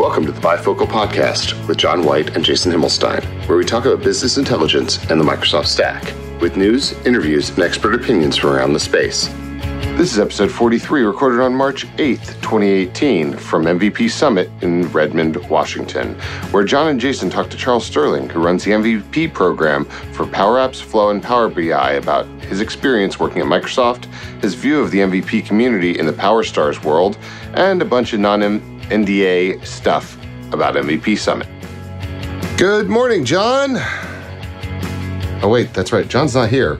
Welcome 0.00 0.24
to 0.24 0.32
the 0.32 0.40
Bifocal 0.40 0.86
Podcast 0.86 1.68
with 1.68 1.76
John 1.76 2.02
White 2.02 2.34
and 2.34 2.42
Jason 2.42 2.72
Himmelstein, 2.72 3.22
where 3.46 3.58
we 3.58 3.66
talk 3.66 3.84
about 3.84 4.02
business 4.02 4.38
intelligence 4.38 4.98
and 5.10 5.20
the 5.20 5.24
Microsoft 5.24 5.66
stack, 5.66 6.02
with 6.40 6.56
news, 6.56 6.92
interviews, 7.04 7.50
and 7.50 7.58
expert 7.58 7.94
opinions 7.94 8.34
from 8.34 8.48
around 8.48 8.72
the 8.72 8.80
space. 8.80 9.28
This 9.98 10.14
is 10.14 10.18
episode 10.18 10.50
43, 10.50 11.02
recorded 11.02 11.40
on 11.40 11.54
March 11.54 11.86
8th, 11.98 12.40
2018, 12.40 13.34
from 13.34 13.64
MVP 13.64 14.10
Summit 14.10 14.50
in 14.62 14.84
Redmond, 14.84 15.36
Washington, 15.50 16.14
where 16.50 16.64
John 16.64 16.88
and 16.88 16.98
Jason 16.98 17.28
talk 17.28 17.50
to 17.50 17.56
Charles 17.58 17.84
Sterling, 17.84 18.30
who 18.30 18.42
runs 18.42 18.64
the 18.64 18.70
MVP 18.70 19.34
program 19.34 19.84
for 19.84 20.26
Power 20.26 20.56
Apps, 20.56 20.80
Flow, 20.80 21.10
and 21.10 21.22
Power 21.22 21.50
BI, 21.50 21.92
about 21.92 22.24
his 22.44 22.62
experience 22.62 23.20
working 23.20 23.42
at 23.42 23.48
Microsoft, 23.48 24.06
his 24.40 24.54
view 24.54 24.80
of 24.80 24.90
the 24.90 25.00
MVP 25.00 25.44
community 25.44 25.98
in 25.98 26.06
the 26.06 26.14
Power 26.14 26.42
Stars 26.42 26.82
world, 26.82 27.18
and 27.52 27.82
a 27.82 27.84
bunch 27.84 28.14
of 28.14 28.20
non 28.20 28.42
NDA 28.90 29.64
stuff 29.64 30.16
about 30.52 30.74
MVP 30.74 31.16
Summit. 31.18 31.48
Good 32.56 32.88
morning, 32.88 33.24
John. 33.24 33.76
Oh, 35.42 35.48
wait, 35.48 35.72
that's 35.72 35.92
right. 35.92 36.06
John's 36.06 36.34
not 36.34 36.50
here. 36.50 36.78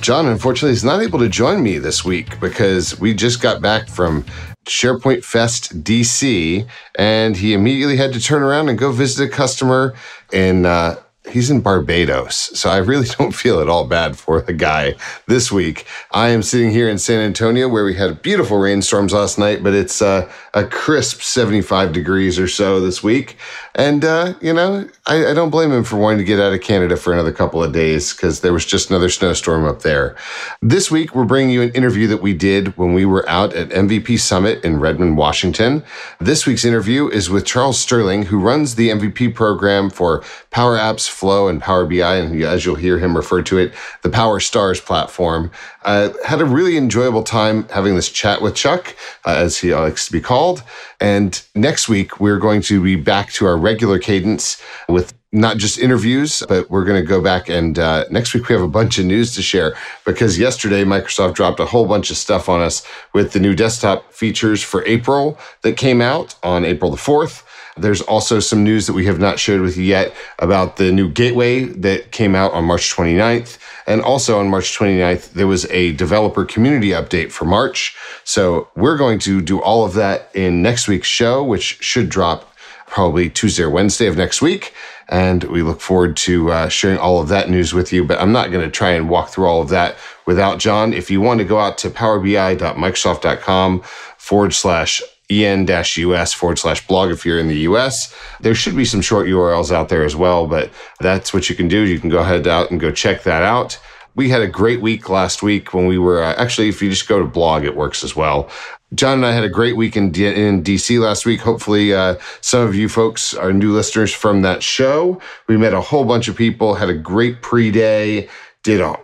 John, 0.00 0.26
unfortunately, 0.26 0.72
is 0.72 0.84
not 0.84 1.02
able 1.02 1.18
to 1.18 1.28
join 1.28 1.62
me 1.62 1.78
this 1.78 2.04
week 2.04 2.40
because 2.40 2.98
we 2.98 3.12
just 3.12 3.42
got 3.42 3.60
back 3.60 3.88
from 3.88 4.24
SharePoint 4.66 5.24
Fest 5.24 5.82
DC, 5.84 6.66
and 6.94 7.36
he 7.36 7.52
immediately 7.52 7.96
had 7.96 8.12
to 8.14 8.20
turn 8.20 8.42
around 8.42 8.68
and 8.68 8.78
go 8.78 8.92
visit 8.92 9.28
a 9.28 9.30
customer 9.30 9.94
in 10.32 10.64
uh, 10.64 10.96
he's 11.34 11.50
in 11.50 11.60
Barbados. 11.60 12.36
So 12.58 12.70
I 12.70 12.78
really 12.78 13.06
don't 13.18 13.32
feel 13.32 13.60
at 13.60 13.68
all 13.68 13.86
bad 13.86 14.16
for 14.16 14.40
the 14.40 14.52
guy 14.52 14.94
this 15.26 15.50
week. 15.50 15.84
I 16.12 16.28
am 16.28 16.42
sitting 16.42 16.70
here 16.70 16.88
in 16.88 16.96
San 16.96 17.20
Antonio 17.20 17.68
where 17.68 17.84
we 17.84 17.94
had 17.94 18.22
beautiful 18.22 18.58
rainstorms 18.58 19.12
last 19.12 19.38
night, 19.38 19.62
but 19.62 19.74
it's 19.74 20.00
uh, 20.00 20.30
a 20.54 20.64
crisp 20.64 21.20
75 21.20 21.92
degrees 21.92 22.38
or 22.38 22.48
so 22.48 22.80
this 22.80 23.02
week. 23.02 23.36
And, 23.74 24.04
uh, 24.04 24.34
you 24.40 24.52
know, 24.52 24.88
I, 25.06 25.26
I, 25.26 25.34
don't 25.34 25.50
blame 25.50 25.72
him 25.72 25.82
for 25.82 25.96
wanting 25.96 26.18
to 26.18 26.24
get 26.24 26.38
out 26.38 26.52
of 26.52 26.60
Canada 26.60 26.96
for 26.96 27.12
another 27.12 27.32
couple 27.32 27.62
of 27.62 27.72
days 27.72 28.12
because 28.12 28.40
there 28.40 28.52
was 28.52 28.64
just 28.64 28.88
another 28.88 29.08
snowstorm 29.08 29.64
up 29.66 29.82
there. 29.82 30.14
This 30.62 30.92
week, 30.92 31.14
we're 31.14 31.24
bringing 31.24 31.52
you 31.52 31.62
an 31.62 31.72
interview 31.72 32.06
that 32.06 32.22
we 32.22 32.34
did 32.34 32.76
when 32.78 32.94
we 32.94 33.04
were 33.04 33.28
out 33.28 33.52
at 33.52 33.70
MVP 33.70 34.20
Summit 34.20 34.64
in 34.64 34.78
Redmond, 34.78 35.16
Washington. 35.16 35.82
This 36.20 36.46
week's 36.46 36.64
interview 36.64 37.08
is 37.08 37.28
with 37.28 37.44
Charles 37.44 37.80
Sterling, 37.80 38.26
who 38.26 38.38
runs 38.38 38.76
the 38.76 38.90
MVP 38.90 39.34
program 39.34 39.90
for 39.90 40.22
Power 40.54 40.78
Apps, 40.78 41.10
Flow, 41.10 41.48
and 41.48 41.60
Power 41.60 41.84
BI. 41.84 42.14
And 42.16 42.40
as 42.44 42.64
you'll 42.64 42.76
hear 42.76 43.00
him 43.00 43.16
refer 43.16 43.42
to 43.42 43.58
it, 43.58 43.74
the 44.02 44.08
Power 44.08 44.38
Stars 44.38 44.80
platform. 44.80 45.50
Uh, 45.84 46.10
had 46.24 46.40
a 46.40 46.44
really 46.44 46.76
enjoyable 46.76 47.24
time 47.24 47.68
having 47.70 47.96
this 47.96 48.08
chat 48.08 48.40
with 48.40 48.54
Chuck, 48.54 48.94
uh, 49.24 49.34
as 49.36 49.58
he 49.58 49.74
likes 49.74 50.06
to 50.06 50.12
be 50.12 50.20
called. 50.20 50.62
And 51.00 51.42
next 51.56 51.88
week, 51.88 52.20
we're 52.20 52.38
going 52.38 52.62
to 52.62 52.80
be 52.80 52.94
back 52.94 53.32
to 53.32 53.46
our 53.46 53.56
regular 53.56 53.98
cadence 53.98 54.62
with 54.88 55.12
not 55.32 55.56
just 55.56 55.76
interviews, 55.76 56.44
but 56.48 56.70
we're 56.70 56.84
going 56.84 57.02
to 57.02 57.06
go 57.06 57.20
back 57.20 57.48
and 57.48 57.76
uh, 57.76 58.04
next 58.08 58.32
week 58.32 58.48
we 58.48 58.54
have 58.54 58.62
a 58.62 58.68
bunch 58.68 58.98
of 58.98 59.04
news 59.04 59.34
to 59.34 59.42
share 59.42 59.74
because 60.06 60.38
yesterday 60.38 60.84
Microsoft 60.84 61.34
dropped 61.34 61.58
a 61.58 61.66
whole 61.66 61.86
bunch 61.86 62.12
of 62.12 62.16
stuff 62.16 62.48
on 62.48 62.60
us 62.60 62.86
with 63.12 63.32
the 63.32 63.40
new 63.40 63.52
desktop 63.52 64.12
features 64.12 64.62
for 64.62 64.86
April 64.86 65.36
that 65.62 65.76
came 65.76 66.00
out 66.00 66.36
on 66.44 66.64
April 66.64 66.92
the 66.92 66.96
4th. 66.96 67.42
There's 67.76 68.00
also 68.00 68.38
some 68.40 68.62
news 68.62 68.86
that 68.86 68.92
we 68.92 69.06
have 69.06 69.18
not 69.18 69.38
shared 69.38 69.60
with 69.60 69.76
you 69.76 69.82
yet 69.84 70.14
about 70.38 70.76
the 70.76 70.92
new 70.92 71.08
gateway 71.10 71.64
that 71.64 72.12
came 72.12 72.34
out 72.34 72.52
on 72.52 72.64
March 72.64 72.94
29th. 72.94 73.58
And 73.86 74.00
also 74.00 74.38
on 74.38 74.48
March 74.48 74.78
29th, 74.78 75.32
there 75.32 75.46
was 75.46 75.66
a 75.66 75.92
developer 75.92 76.44
community 76.44 76.90
update 76.90 77.30
for 77.32 77.44
March. 77.44 77.96
So 78.22 78.68
we're 78.76 78.96
going 78.96 79.18
to 79.20 79.40
do 79.42 79.60
all 79.60 79.84
of 79.84 79.94
that 79.94 80.30
in 80.34 80.62
next 80.62 80.88
week's 80.88 81.08
show, 81.08 81.42
which 81.42 81.82
should 81.82 82.08
drop 82.08 82.54
probably 82.86 83.28
Tuesday 83.28 83.64
or 83.64 83.70
Wednesday 83.70 84.06
of 84.06 84.16
next 84.16 84.40
week. 84.40 84.72
And 85.08 85.44
we 85.44 85.62
look 85.62 85.80
forward 85.80 86.16
to 86.18 86.50
uh, 86.50 86.68
sharing 86.68 86.98
all 86.98 87.20
of 87.20 87.28
that 87.28 87.50
news 87.50 87.74
with 87.74 87.92
you. 87.92 88.04
But 88.04 88.20
I'm 88.20 88.32
not 88.32 88.50
going 88.50 88.64
to 88.64 88.70
try 88.70 88.92
and 88.92 89.10
walk 89.10 89.28
through 89.30 89.46
all 89.46 89.60
of 89.60 89.68
that 89.70 89.96
without 90.26 90.58
John. 90.58 90.94
If 90.94 91.10
you 91.10 91.20
want 91.20 91.38
to 91.38 91.44
go 91.44 91.58
out 91.58 91.76
to 91.78 91.90
powerbi.microsoft.com 91.90 93.82
forward 94.16 94.54
slash 94.54 95.02
en-us 95.30 96.32
forward 96.32 96.58
slash 96.58 96.86
blog 96.86 97.10
if 97.10 97.24
you're 97.24 97.38
in 97.38 97.48
the 97.48 97.60
US. 97.60 98.14
There 98.40 98.54
should 98.54 98.76
be 98.76 98.84
some 98.84 99.00
short 99.00 99.26
URLs 99.26 99.72
out 99.72 99.88
there 99.88 100.04
as 100.04 100.14
well, 100.14 100.46
but 100.46 100.70
that's 101.00 101.32
what 101.32 101.48
you 101.48 101.56
can 101.56 101.68
do. 101.68 101.80
You 101.80 101.98
can 101.98 102.10
go 102.10 102.18
ahead 102.18 102.46
out 102.46 102.70
and 102.70 102.80
go 102.80 102.90
check 102.90 103.22
that 103.22 103.42
out. 103.42 103.78
We 104.16 104.28
had 104.28 104.42
a 104.42 104.46
great 104.48 104.80
week 104.80 105.08
last 105.08 105.42
week 105.42 105.74
when 105.74 105.86
we 105.86 105.98
were 105.98 106.22
uh, 106.22 106.34
actually, 106.36 106.68
if 106.68 106.80
you 106.82 106.90
just 106.90 107.08
go 107.08 107.18
to 107.18 107.24
blog, 107.24 107.64
it 107.64 107.74
works 107.74 108.04
as 108.04 108.14
well. 108.14 108.48
John 108.94 109.18
and 109.18 109.26
I 109.26 109.32
had 109.32 109.42
a 109.42 109.48
great 109.48 109.76
week 109.76 109.96
in, 109.96 110.12
D- 110.12 110.26
in 110.26 110.62
DC 110.62 111.00
last 111.00 111.26
week. 111.26 111.40
Hopefully, 111.40 111.92
uh, 111.92 112.16
some 112.40 112.60
of 112.60 112.76
you 112.76 112.88
folks 112.88 113.34
are 113.34 113.52
new 113.52 113.72
listeners 113.72 114.12
from 114.12 114.42
that 114.42 114.62
show. 114.62 115.20
We 115.48 115.56
met 115.56 115.74
a 115.74 115.80
whole 115.80 116.04
bunch 116.04 116.28
of 116.28 116.36
people, 116.36 116.74
had 116.74 116.88
a 116.88 116.94
great 116.94 117.42
pre 117.42 117.72
day, 117.72 118.28
did 118.62 118.80
a 118.80 118.96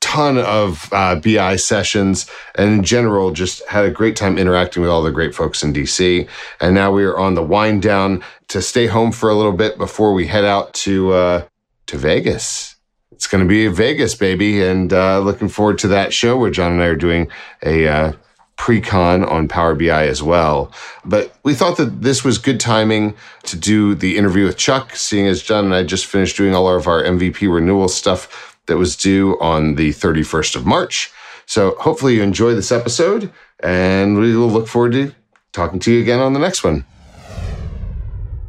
ton 0.00 0.38
of 0.38 0.88
uh, 0.92 1.16
BI 1.16 1.56
sessions, 1.56 2.30
and 2.54 2.72
in 2.72 2.84
general, 2.84 3.30
just 3.30 3.66
had 3.68 3.84
a 3.84 3.90
great 3.90 4.16
time 4.16 4.38
interacting 4.38 4.82
with 4.82 4.90
all 4.90 5.02
the 5.02 5.10
great 5.10 5.34
folks 5.34 5.62
in 5.62 5.72
DC. 5.72 6.28
And 6.60 6.74
now 6.74 6.92
we 6.92 7.04
are 7.04 7.18
on 7.18 7.34
the 7.34 7.42
wind 7.42 7.82
down 7.82 8.22
to 8.48 8.62
stay 8.62 8.86
home 8.86 9.12
for 9.12 9.28
a 9.28 9.34
little 9.34 9.52
bit 9.52 9.78
before 9.78 10.12
we 10.12 10.26
head 10.26 10.44
out 10.44 10.72
to 10.74 11.12
uh, 11.12 11.44
to 11.86 11.96
Vegas. 11.96 12.76
It's 13.12 13.26
going 13.26 13.42
to 13.42 13.48
be 13.48 13.66
Vegas, 13.66 14.14
baby, 14.14 14.62
and 14.62 14.92
uh, 14.92 15.18
looking 15.18 15.48
forward 15.48 15.78
to 15.78 15.88
that 15.88 16.14
show 16.14 16.36
where 16.36 16.50
John 16.50 16.72
and 16.72 16.82
I 16.82 16.86
are 16.86 16.94
doing 16.94 17.28
a 17.64 17.88
uh, 17.88 18.12
pre-con 18.58 19.24
on 19.24 19.48
Power 19.48 19.74
BI 19.74 20.06
as 20.06 20.22
well. 20.22 20.72
But 21.04 21.34
we 21.42 21.54
thought 21.54 21.78
that 21.78 22.02
this 22.02 22.22
was 22.22 22.38
good 22.38 22.60
timing 22.60 23.14
to 23.44 23.56
do 23.56 23.94
the 23.94 24.16
interview 24.18 24.44
with 24.44 24.56
Chuck, 24.56 24.94
seeing 24.94 25.26
as 25.26 25.42
John 25.42 25.64
and 25.64 25.74
I 25.74 25.84
just 25.84 26.06
finished 26.06 26.36
doing 26.36 26.54
all 26.54 26.68
of 26.68 26.86
our 26.86 27.02
MVP 27.02 27.52
renewal 27.52 27.88
stuff 27.88 28.47
that 28.68 28.78
was 28.78 28.96
due 28.96 29.38
on 29.40 29.74
the 29.74 29.90
31st 29.90 30.56
of 30.56 30.64
March. 30.64 31.10
So 31.46 31.74
hopefully 31.80 32.14
you 32.14 32.22
enjoy 32.22 32.54
this 32.54 32.70
episode 32.70 33.32
and 33.60 34.18
we 34.18 34.36
will 34.36 34.48
look 34.48 34.68
forward 34.68 34.92
to 34.92 35.12
talking 35.52 35.80
to 35.80 35.92
you 35.92 36.00
again 36.00 36.20
on 36.20 36.32
the 36.32 36.38
next 36.38 36.62
one. 36.62 36.84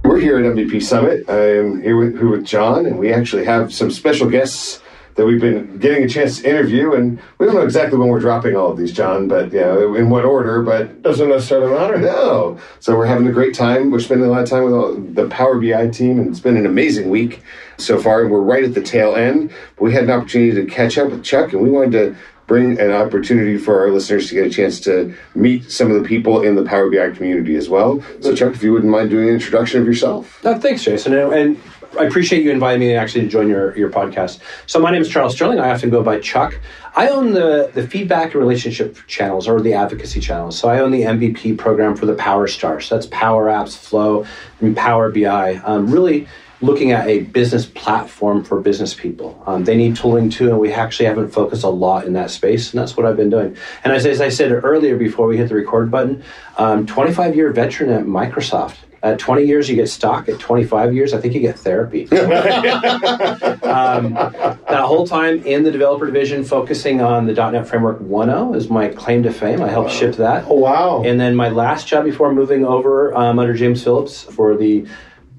We're 0.03 0.19
here 0.19 0.37
at 0.37 0.45
MVP 0.45 0.81
Summit. 0.83 1.29
I'm 1.29 1.81
here 1.81 1.97
with, 1.97 2.17
here 2.17 2.29
with 2.29 2.45
John, 2.45 2.85
and 2.85 2.97
we 2.97 3.11
actually 3.11 3.45
have 3.45 3.73
some 3.73 3.91
special 3.91 4.29
guests 4.29 4.81
that 5.15 5.25
we've 5.25 5.41
been 5.41 5.77
getting 5.79 6.03
a 6.03 6.07
chance 6.07 6.41
to 6.41 6.49
interview, 6.49 6.93
and 6.93 7.19
we 7.37 7.45
don't 7.45 7.55
know 7.55 7.61
exactly 7.61 7.97
when 7.97 8.07
we're 8.07 8.19
dropping 8.19 8.55
all 8.55 8.71
of 8.71 8.77
these, 8.77 8.93
John, 8.93 9.27
but 9.27 9.51
yeah, 9.51 9.75
in 9.77 10.09
what 10.09 10.25
order, 10.25 10.61
but 10.61 11.01
doesn't 11.01 11.29
necessarily 11.29 11.73
matter. 11.73 11.97
No. 11.97 12.57
So 12.79 12.97
we're 12.97 13.05
having 13.05 13.27
a 13.27 13.31
great 13.31 13.53
time. 13.53 13.91
We're 13.91 13.99
spending 13.99 14.27
a 14.27 14.29
lot 14.29 14.43
of 14.43 14.49
time 14.49 14.63
with 14.63 14.73
all, 14.73 14.95
the 14.95 15.27
Power 15.27 15.59
BI 15.59 15.89
team, 15.89 16.19
and 16.19 16.29
it's 16.29 16.39
been 16.39 16.57
an 16.57 16.65
amazing 16.65 17.09
week 17.09 17.41
so 17.77 17.99
far. 17.99 18.21
And 18.21 18.31
we're 18.31 18.41
right 18.41 18.63
at 18.63 18.73
the 18.73 18.81
tail 18.81 19.15
end. 19.15 19.51
But 19.75 19.83
we 19.83 19.93
had 19.93 20.03
an 20.03 20.11
opportunity 20.11 20.53
to 20.53 20.65
catch 20.65 20.97
up 20.97 21.11
with 21.11 21.23
Chuck, 21.23 21.53
and 21.53 21.61
we 21.61 21.69
wanted 21.69 21.91
to 21.91 22.15
bring 22.47 22.79
an 22.79 22.91
opportunity 22.91 23.57
for 23.57 23.79
our 23.79 23.91
listeners 23.91 24.27
to 24.27 24.33
get 24.33 24.45
a 24.45 24.49
chance 24.49 24.79
to 24.79 25.13
meet 25.35 25.71
some 25.71 25.91
of 25.91 26.01
the 26.01 26.07
people 26.07 26.41
in 26.41 26.55
the 26.55 26.63
Power 26.63 26.89
BI 26.89 27.11
community 27.11 27.55
as 27.55 27.69
well. 27.69 28.03
So, 28.21 28.35
Chuck, 28.35 28.55
if 28.55 28.63
you 28.63 28.73
wouldn't 28.73 28.91
mind 28.91 29.11
doing 29.11 29.27
an 29.29 29.35
introduction 29.35 29.79
of 29.79 29.87
yourself. 29.87 30.43
Uh, 30.43 30.57
thanks, 30.57 30.83
Jason. 30.83 31.13
And 31.13 31.61
I 31.97 32.03
appreciate 32.03 32.43
you 32.43 32.51
inviting 32.51 32.81
me 32.81 32.95
actually 32.95 33.21
to 33.21 33.27
join 33.27 33.47
your, 33.49 33.75
your 33.77 33.89
podcast. 33.89 34.39
So 34.67 34.79
my 34.79 34.91
name 34.91 35.01
is 35.01 35.09
Charles 35.09 35.35
Sterling. 35.35 35.59
I 35.59 35.71
often 35.71 35.89
go 35.89 36.03
by 36.03 36.19
Chuck. 36.19 36.59
I 36.95 37.07
own 37.09 37.31
the, 37.31 37.71
the 37.73 37.87
feedback 37.87 38.33
and 38.33 38.35
relationship 38.35 38.97
channels 39.07 39.47
or 39.47 39.59
the 39.59 39.73
advocacy 39.73 40.19
channels. 40.19 40.57
So 40.57 40.69
I 40.69 40.79
own 40.79 40.91
the 40.91 41.01
MVP 41.01 41.57
program 41.57 41.95
for 41.95 42.05
the 42.05 42.13
Power 42.15 42.47
Stars. 42.47 42.85
So 42.85 42.95
that's 42.95 43.07
Power 43.07 43.47
Apps, 43.47 43.75
Flow, 43.75 44.25
and 44.61 44.77
Power 44.77 45.11
BI. 45.11 45.55
Um, 45.65 45.89
really 45.89 46.27
looking 46.61 46.91
at 46.91 47.07
a 47.07 47.21
business 47.21 47.65
platform 47.65 48.43
for 48.43 48.59
business 48.59 48.93
people. 48.93 49.41
Um, 49.47 49.63
they 49.63 49.77
need 49.77 49.95
tooling 49.95 50.29
too, 50.29 50.49
and 50.49 50.59
we 50.59 50.71
actually 50.71 51.05
haven't 51.05 51.29
focused 51.29 51.63
a 51.63 51.69
lot 51.69 52.05
in 52.05 52.13
that 52.13 52.29
space, 52.29 52.71
and 52.71 52.79
that's 52.79 52.97
what 52.97 53.05
I've 53.05 53.17
been 53.17 53.29
doing. 53.29 53.55
And 53.83 53.93
as, 53.93 54.05
as 54.05 54.21
I 54.21 54.29
said 54.29 54.51
earlier 54.51 54.97
before 54.97 55.25
we 55.25 55.37
hit 55.37 55.49
the 55.49 55.55
record 55.55 55.89
button, 55.89 56.23
um, 56.57 56.85
25 56.85 57.35
year 57.35 57.51
veteran 57.51 57.89
at 57.89 58.03
Microsoft. 58.05 58.75
At 59.01 59.17
20 59.17 59.45
years, 59.45 59.69
you 59.69 59.75
get 59.75 59.89
stock. 59.89 60.27
At 60.27 60.39
25 60.39 60.93
years, 60.93 61.13
I 61.13 61.21
think 61.21 61.33
you 61.33 61.39
get 61.39 61.57
therapy. 61.57 62.03
um, 62.11 64.13
that 64.13 64.83
whole 64.83 65.07
time 65.07 65.41
in 65.43 65.63
the 65.63 65.71
developer 65.71 66.05
division, 66.05 66.43
focusing 66.43 67.01
on 67.01 67.25
the 67.25 67.33
.NET 67.33 67.67
Framework 67.67 67.99
1.0 67.99 68.55
is 68.55 68.69
my 68.69 68.89
claim 68.89 69.23
to 69.23 69.31
fame. 69.31 69.61
I 69.61 69.69
helped 69.69 69.91
ship 69.91 70.15
that. 70.15 70.45
Oh, 70.47 70.55
wow. 70.55 71.03
And 71.03 71.19
then 71.19 71.35
my 71.35 71.49
last 71.49 71.87
job 71.87 72.03
before 72.03 72.33
moving 72.33 72.65
over 72.65 73.15
um, 73.15 73.39
under 73.39 73.53
James 73.53 73.83
Phillips 73.83 74.23
for 74.23 74.57
the 74.57 74.85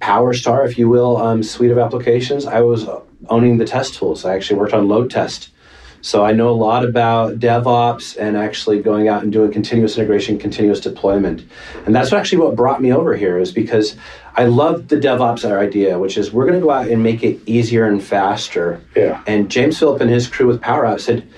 Power 0.00 0.32
Star, 0.32 0.64
if 0.64 0.78
you 0.78 0.88
will, 0.88 1.18
um, 1.18 1.42
suite 1.42 1.70
of 1.70 1.78
applications, 1.78 2.46
I 2.46 2.62
was 2.62 2.88
owning 3.28 3.58
the 3.58 3.66
test 3.66 3.94
tools. 3.94 4.24
I 4.24 4.34
actually 4.34 4.58
worked 4.58 4.72
on 4.72 4.88
load 4.88 5.10
test 5.10 5.50
so 6.02 6.24
I 6.24 6.32
know 6.32 6.48
a 6.48 6.52
lot 6.52 6.84
about 6.84 7.38
DevOps 7.38 8.16
and 8.18 8.36
actually 8.36 8.80
going 8.80 9.08
out 9.08 9.22
and 9.22 9.30
doing 9.30 9.52
continuous 9.52 9.98
integration, 9.98 10.38
continuous 10.38 10.80
deployment. 10.80 11.44
And 11.84 11.94
that's 11.94 12.12
actually 12.12 12.38
what 12.38 12.56
brought 12.56 12.80
me 12.80 12.92
over 12.92 13.14
here 13.14 13.38
is 13.38 13.52
because 13.52 13.96
I 14.34 14.44
love 14.46 14.88
the 14.88 14.96
DevOps 14.96 15.44
idea, 15.44 15.98
which 15.98 16.16
is 16.16 16.32
we're 16.32 16.46
going 16.46 16.58
to 16.58 16.64
go 16.64 16.70
out 16.70 16.88
and 16.88 17.02
make 17.02 17.22
it 17.22 17.40
easier 17.44 17.86
and 17.86 18.02
faster. 18.02 18.80
Yeah. 18.96 19.22
And 19.26 19.50
James 19.50 19.78
Phillip 19.78 20.00
and 20.00 20.10
his 20.10 20.26
crew 20.26 20.46
with 20.46 20.62
Power 20.62 20.84
Apps 20.84 21.00
said, 21.00 21.28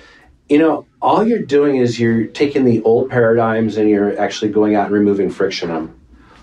you 0.49 0.59
know, 0.59 0.87
all 1.01 1.27
you're 1.27 1.43
doing 1.43 1.77
is 1.77 1.99
you're 1.99 2.27
taking 2.27 2.65
the 2.65 2.83
old 2.83 3.11
paradigms 3.11 3.77
and 3.77 3.91
you're 3.91 4.19
actually 4.21 4.53
going 4.53 4.77
out 4.77 4.87
and 4.87 4.95
removing 4.95 5.31
friction 5.31 5.71
on 5.71 5.87
them. 5.87 6.01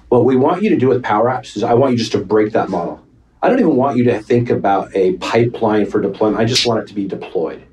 What 0.10 0.26
we 0.26 0.36
want 0.36 0.64
you 0.64 0.70
to 0.72 0.78
do 0.78 0.90
with 0.90 1.04
Power 1.04 1.28
Apps 1.28 1.56
is 1.56 1.64
I 1.64 1.76
want 1.76 1.94
you 1.94 1.98
just 1.98 2.12
to 2.14 2.18
break 2.18 2.52
that 2.54 2.70
model. 2.70 3.02
I 3.42 3.48
don't 3.48 3.60
even 3.60 3.78
want 3.78 3.96
you 3.96 4.04
to 4.06 4.20
think 4.20 4.50
about 4.50 4.94
a 4.94 5.14
pipeline 5.18 5.86
for 5.86 6.02
deployment. 6.02 6.42
I 6.42 6.46
just 6.46 6.66
want 6.66 6.82
it 6.82 6.88
to 6.88 6.94
be 6.94 7.08
deployed. 7.08 7.64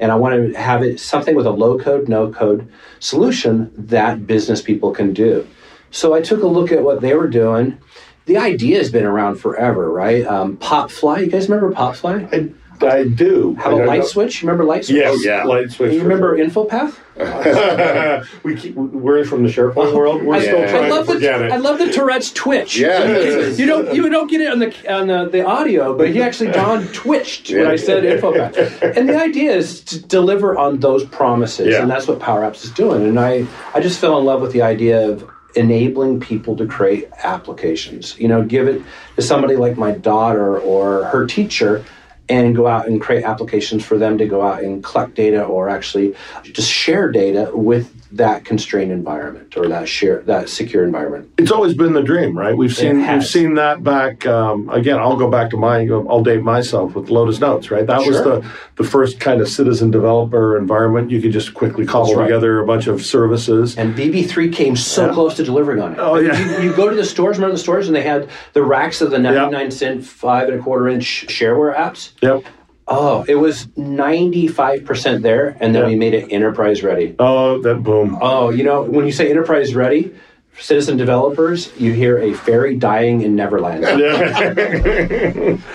And 0.00 0.10
I 0.10 0.16
want 0.16 0.34
to 0.34 0.58
have 0.58 0.82
it 0.82 0.98
something 0.98 1.36
with 1.36 1.46
a 1.46 1.50
low 1.50 1.78
code, 1.78 2.08
no 2.08 2.32
code 2.32 2.70
solution 2.98 3.70
that 3.76 4.26
business 4.26 4.62
people 4.62 4.92
can 4.92 5.12
do. 5.12 5.46
So 5.90 6.14
I 6.14 6.22
took 6.22 6.42
a 6.42 6.46
look 6.46 6.72
at 6.72 6.82
what 6.82 7.00
they 7.00 7.14
were 7.14 7.28
doing. 7.28 7.78
The 8.26 8.38
idea 8.38 8.78
has 8.78 8.90
been 8.90 9.04
around 9.04 9.36
forever, 9.36 9.90
right? 9.90 10.24
Um, 10.26 10.56
Popfly, 10.56 11.24
you 11.24 11.26
guys 11.30 11.48
remember 11.48 11.74
Popfly? 11.74 12.32
I, 12.32 12.59
I 12.82 13.04
do. 13.04 13.54
How 13.56 13.70
about 13.72 13.82
I 13.82 13.86
Light 13.86 14.00
don't- 14.00 14.08
Switch? 14.10 14.42
Remember 14.42 14.64
Light 14.64 14.84
Switch? 14.84 14.96
Yes, 14.96 15.24
yeah. 15.24 15.44
light 15.44 15.70
switch. 15.70 15.90
Do 15.90 15.96
You 15.96 16.02
remember 16.02 16.36
sure. 16.36 16.46
InfoPath? 16.66 16.96
we 18.42 18.56
keep, 18.56 18.74
we're 18.74 19.24
from 19.24 19.42
the 19.42 19.48
SharePoint 19.50 19.74
oh, 19.76 19.96
world. 19.96 20.22
We're 20.22 20.36
I, 20.36 20.40
still 20.42 20.68
trying 20.68 20.84
I 20.84 20.88
love 20.88 21.06
to 21.08 21.18
the 21.18 21.46
it. 21.46 21.52
I 21.52 21.56
love 21.56 21.78
the 21.78 21.92
Tourette's 21.92 22.32
twitch. 22.32 22.78
Yeah. 22.78 23.48
you 23.48 23.66
don't 23.66 23.94
you 23.94 24.08
don't 24.08 24.30
get 24.30 24.40
it 24.40 24.50
on 24.50 24.58
the 24.58 24.92
on 24.92 25.08
the, 25.08 25.28
the 25.28 25.44
audio, 25.44 25.96
but 25.96 26.08
he 26.10 26.22
actually 26.22 26.52
John 26.52 26.86
twitched 26.92 27.50
when 27.50 27.66
I 27.66 27.76
said 27.76 28.04
InfoPath. 28.04 28.96
And 28.96 29.08
the 29.08 29.16
idea 29.20 29.52
is 29.52 29.82
to 29.84 30.00
deliver 30.00 30.56
on 30.56 30.80
those 30.80 31.04
promises, 31.04 31.68
Yeah. 31.74 31.82
and 31.82 31.90
that's 31.90 32.08
what 32.08 32.20
Power 32.20 32.40
Apps 32.42 32.64
is 32.64 32.70
doing. 32.70 33.02
And 33.06 33.20
I 33.20 33.46
I 33.74 33.80
just 33.80 34.00
fell 34.00 34.18
in 34.18 34.24
love 34.24 34.40
with 34.40 34.52
the 34.52 34.62
idea 34.62 35.06
of 35.08 35.28
enabling 35.56 36.20
people 36.20 36.56
to 36.56 36.66
create 36.66 37.08
applications. 37.24 38.18
You 38.18 38.28
know, 38.28 38.42
give 38.44 38.68
it 38.68 38.82
to 39.16 39.22
somebody 39.22 39.56
like 39.56 39.76
my 39.76 39.92
daughter 39.92 40.58
or 40.58 41.04
her 41.06 41.26
teacher. 41.26 41.84
And 42.30 42.54
go 42.54 42.68
out 42.68 42.86
and 42.86 43.00
create 43.00 43.24
applications 43.24 43.84
for 43.84 43.98
them 43.98 44.16
to 44.18 44.26
go 44.26 44.40
out 44.40 44.62
and 44.62 44.84
collect 44.84 45.14
data 45.14 45.42
or 45.42 45.68
actually 45.68 46.14
just 46.44 46.70
share 46.70 47.10
data 47.10 47.50
with 47.52 47.99
that 48.12 48.44
constrained 48.44 48.90
environment 48.90 49.56
or 49.56 49.68
that 49.68 49.88
share 49.88 50.20
that 50.22 50.48
secure 50.48 50.84
environment. 50.84 51.30
it's 51.38 51.52
always 51.52 51.74
been 51.74 51.92
the 51.92 52.02
dream, 52.02 52.36
right? 52.36 52.56
We've 52.56 52.74
seen 52.74 53.06
we've 53.06 53.24
seen 53.26 53.54
that 53.54 53.84
back. 53.84 54.26
Um, 54.26 54.68
again, 54.70 54.98
I'll 54.98 55.16
go 55.16 55.30
back 55.30 55.50
to 55.50 55.56
my. 55.56 55.86
I'll 55.86 56.22
date 56.22 56.42
myself 56.42 56.94
with 56.94 57.10
Lotus 57.10 57.38
Notes, 57.40 57.70
right? 57.70 57.86
That 57.86 58.04
was 58.06 58.16
the 58.22 58.44
the 58.76 58.84
first 58.84 59.20
kind 59.20 59.40
of 59.40 59.48
citizen 59.48 59.90
developer 59.90 60.58
environment. 60.58 61.10
You 61.10 61.20
could 61.22 61.32
just 61.32 61.54
quickly 61.54 61.86
cobble 61.86 62.14
right. 62.14 62.24
together 62.24 62.60
a 62.60 62.66
bunch 62.66 62.86
of 62.86 63.04
services. 63.04 63.76
And 63.76 63.94
VB3 63.94 64.52
came 64.52 64.76
so 64.76 65.06
Yeah. 65.06 65.12
close 65.12 65.34
to 65.34 65.44
delivering 65.44 65.80
on 65.80 65.92
it. 65.92 65.98
Oh, 66.00 66.16
yeah. 66.16 66.58
You, 66.60 66.70
you 66.70 66.76
go 66.76 66.88
to 66.88 66.96
the 66.96 67.04
stores, 67.04 67.36
remember 67.36 67.54
the 67.54 67.62
stores, 67.62 67.86
and 67.86 67.94
they 67.94 68.02
had 68.02 68.28
the 68.54 68.62
racks 68.62 69.00
of 69.00 69.10
the 69.10 69.18
99 69.18 69.70
cent, 69.70 70.04
five 70.04 70.48
and 70.48 70.58
a 70.58 70.62
quarter 70.62 70.88
inch 70.88 71.26
shareware 71.28 71.76
apps. 71.76 72.12
Yep. 72.22 72.44
Oh, 72.92 73.24
it 73.28 73.36
was 73.36 73.66
95% 73.78 75.22
there, 75.22 75.56
and 75.60 75.72
then 75.74 75.82
Yeah. 75.82 75.88
we 75.88 75.94
made 75.96 76.12
it 76.14 76.32
enterprise 76.32 76.82
ready. 76.82 77.14
Oh, 77.20 77.60
that 77.62 77.82
boom. 77.84 78.18
Oh, 78.20 78.50
you 78.50 78.64
know, 78.64 78.82
when 78.82 79.06
you 79.06 79.12
say 79.12 79.30
enterprise 79.30 79.74
ready, 79.76 80.12
citizen 80.58 80.96
developers, 80.96 81.70
you 81.78 81.92
hear 81.92 82.18
a 82.18 82.34
fairy 82.34 82.74
dying 82.74 83.22
in 83.22 83.36
Neverland. 83.36 83.82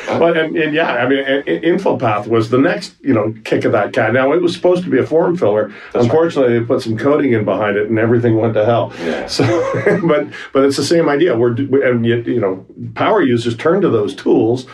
but 0.08 0.38
and, 0.38 0.56
and 0.58 0.74
yeah, 0.74 0.94
I 0.94 1.08
mean, 1.08 1.24
InfoPath 1.24 2.28
was 2.28 2.50
the 2.50 2.58
next 2.58 2.96
you 3.02 3.14
know 3.14 3.34
kick 3.46 3.66
of 3.66 3.72
that 3.72 3.94
cat. 3.94 4.14
Now 4.14 4.34
it 4.34 4.42
was 4.42 4.54
supposed 4.54 4.84
to 4.84 4.90
be 4.90 5.00
a 5.00 5.06
form 5.06 5.38
filler. 5.38 5.72
Unfortunately, 5.94 6.60
they 6.60 6.66
put 6.66 6.82
some 6.82 6.98
coding 6.98 7.34
in 7.34 7.46
behind 7.46 7.78
it, 7.78 7.90
and 7.90 7.98
everything 7.98 8.36
went 8.38 8.54
to 8.56 8.66
hell. 8.66 8.94
Yeah. 9.00 9.28
So, 9.28 9.44
but 10.08 10.28
but 10.54 10.66
it's 10.66 10.78
the 10.78 10.84
same 10.84 11.10
idea. 11.10 11.38
We're 11.38 11.54
we- 11.56 11.84
and 11.84 12.06
yet 12.06 12.28
you 12.28 12.40
know 12.40 12.66
power 12.94 13.22
users 13.22 13.56
turn 13.56 13.82
to 13.82 13.90
those 13.90 14.14
tools 14.16 14.68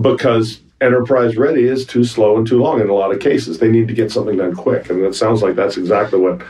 because 0.00 0.60
enterprise 0.80 1.36
ready 1.36 1.64
is 1.66 1.84
too 1.86 2.04
slow 2.04 2.36
and 2.36 2.46
too 2.46 2.58
long 2.60 2.80
in 2.80 2.88
a 2.88 2.94
lot 2.94 3.12
of 3.12 3.20
cases. 3.20 3.58
They 3.58 3.68
need 3.68 3.88
to 3.88 3.94
get 3.94 4.12
something 4.12 4.36
done 4.36 4.54
quick, 4.54 4.90
and 4.90 5.04
it 5.04 5.14
sounds 5.14 5.42
like 5.42 5.54
that's 5.56 5.76
exactly 5.76 6.18
what 6.20 6.40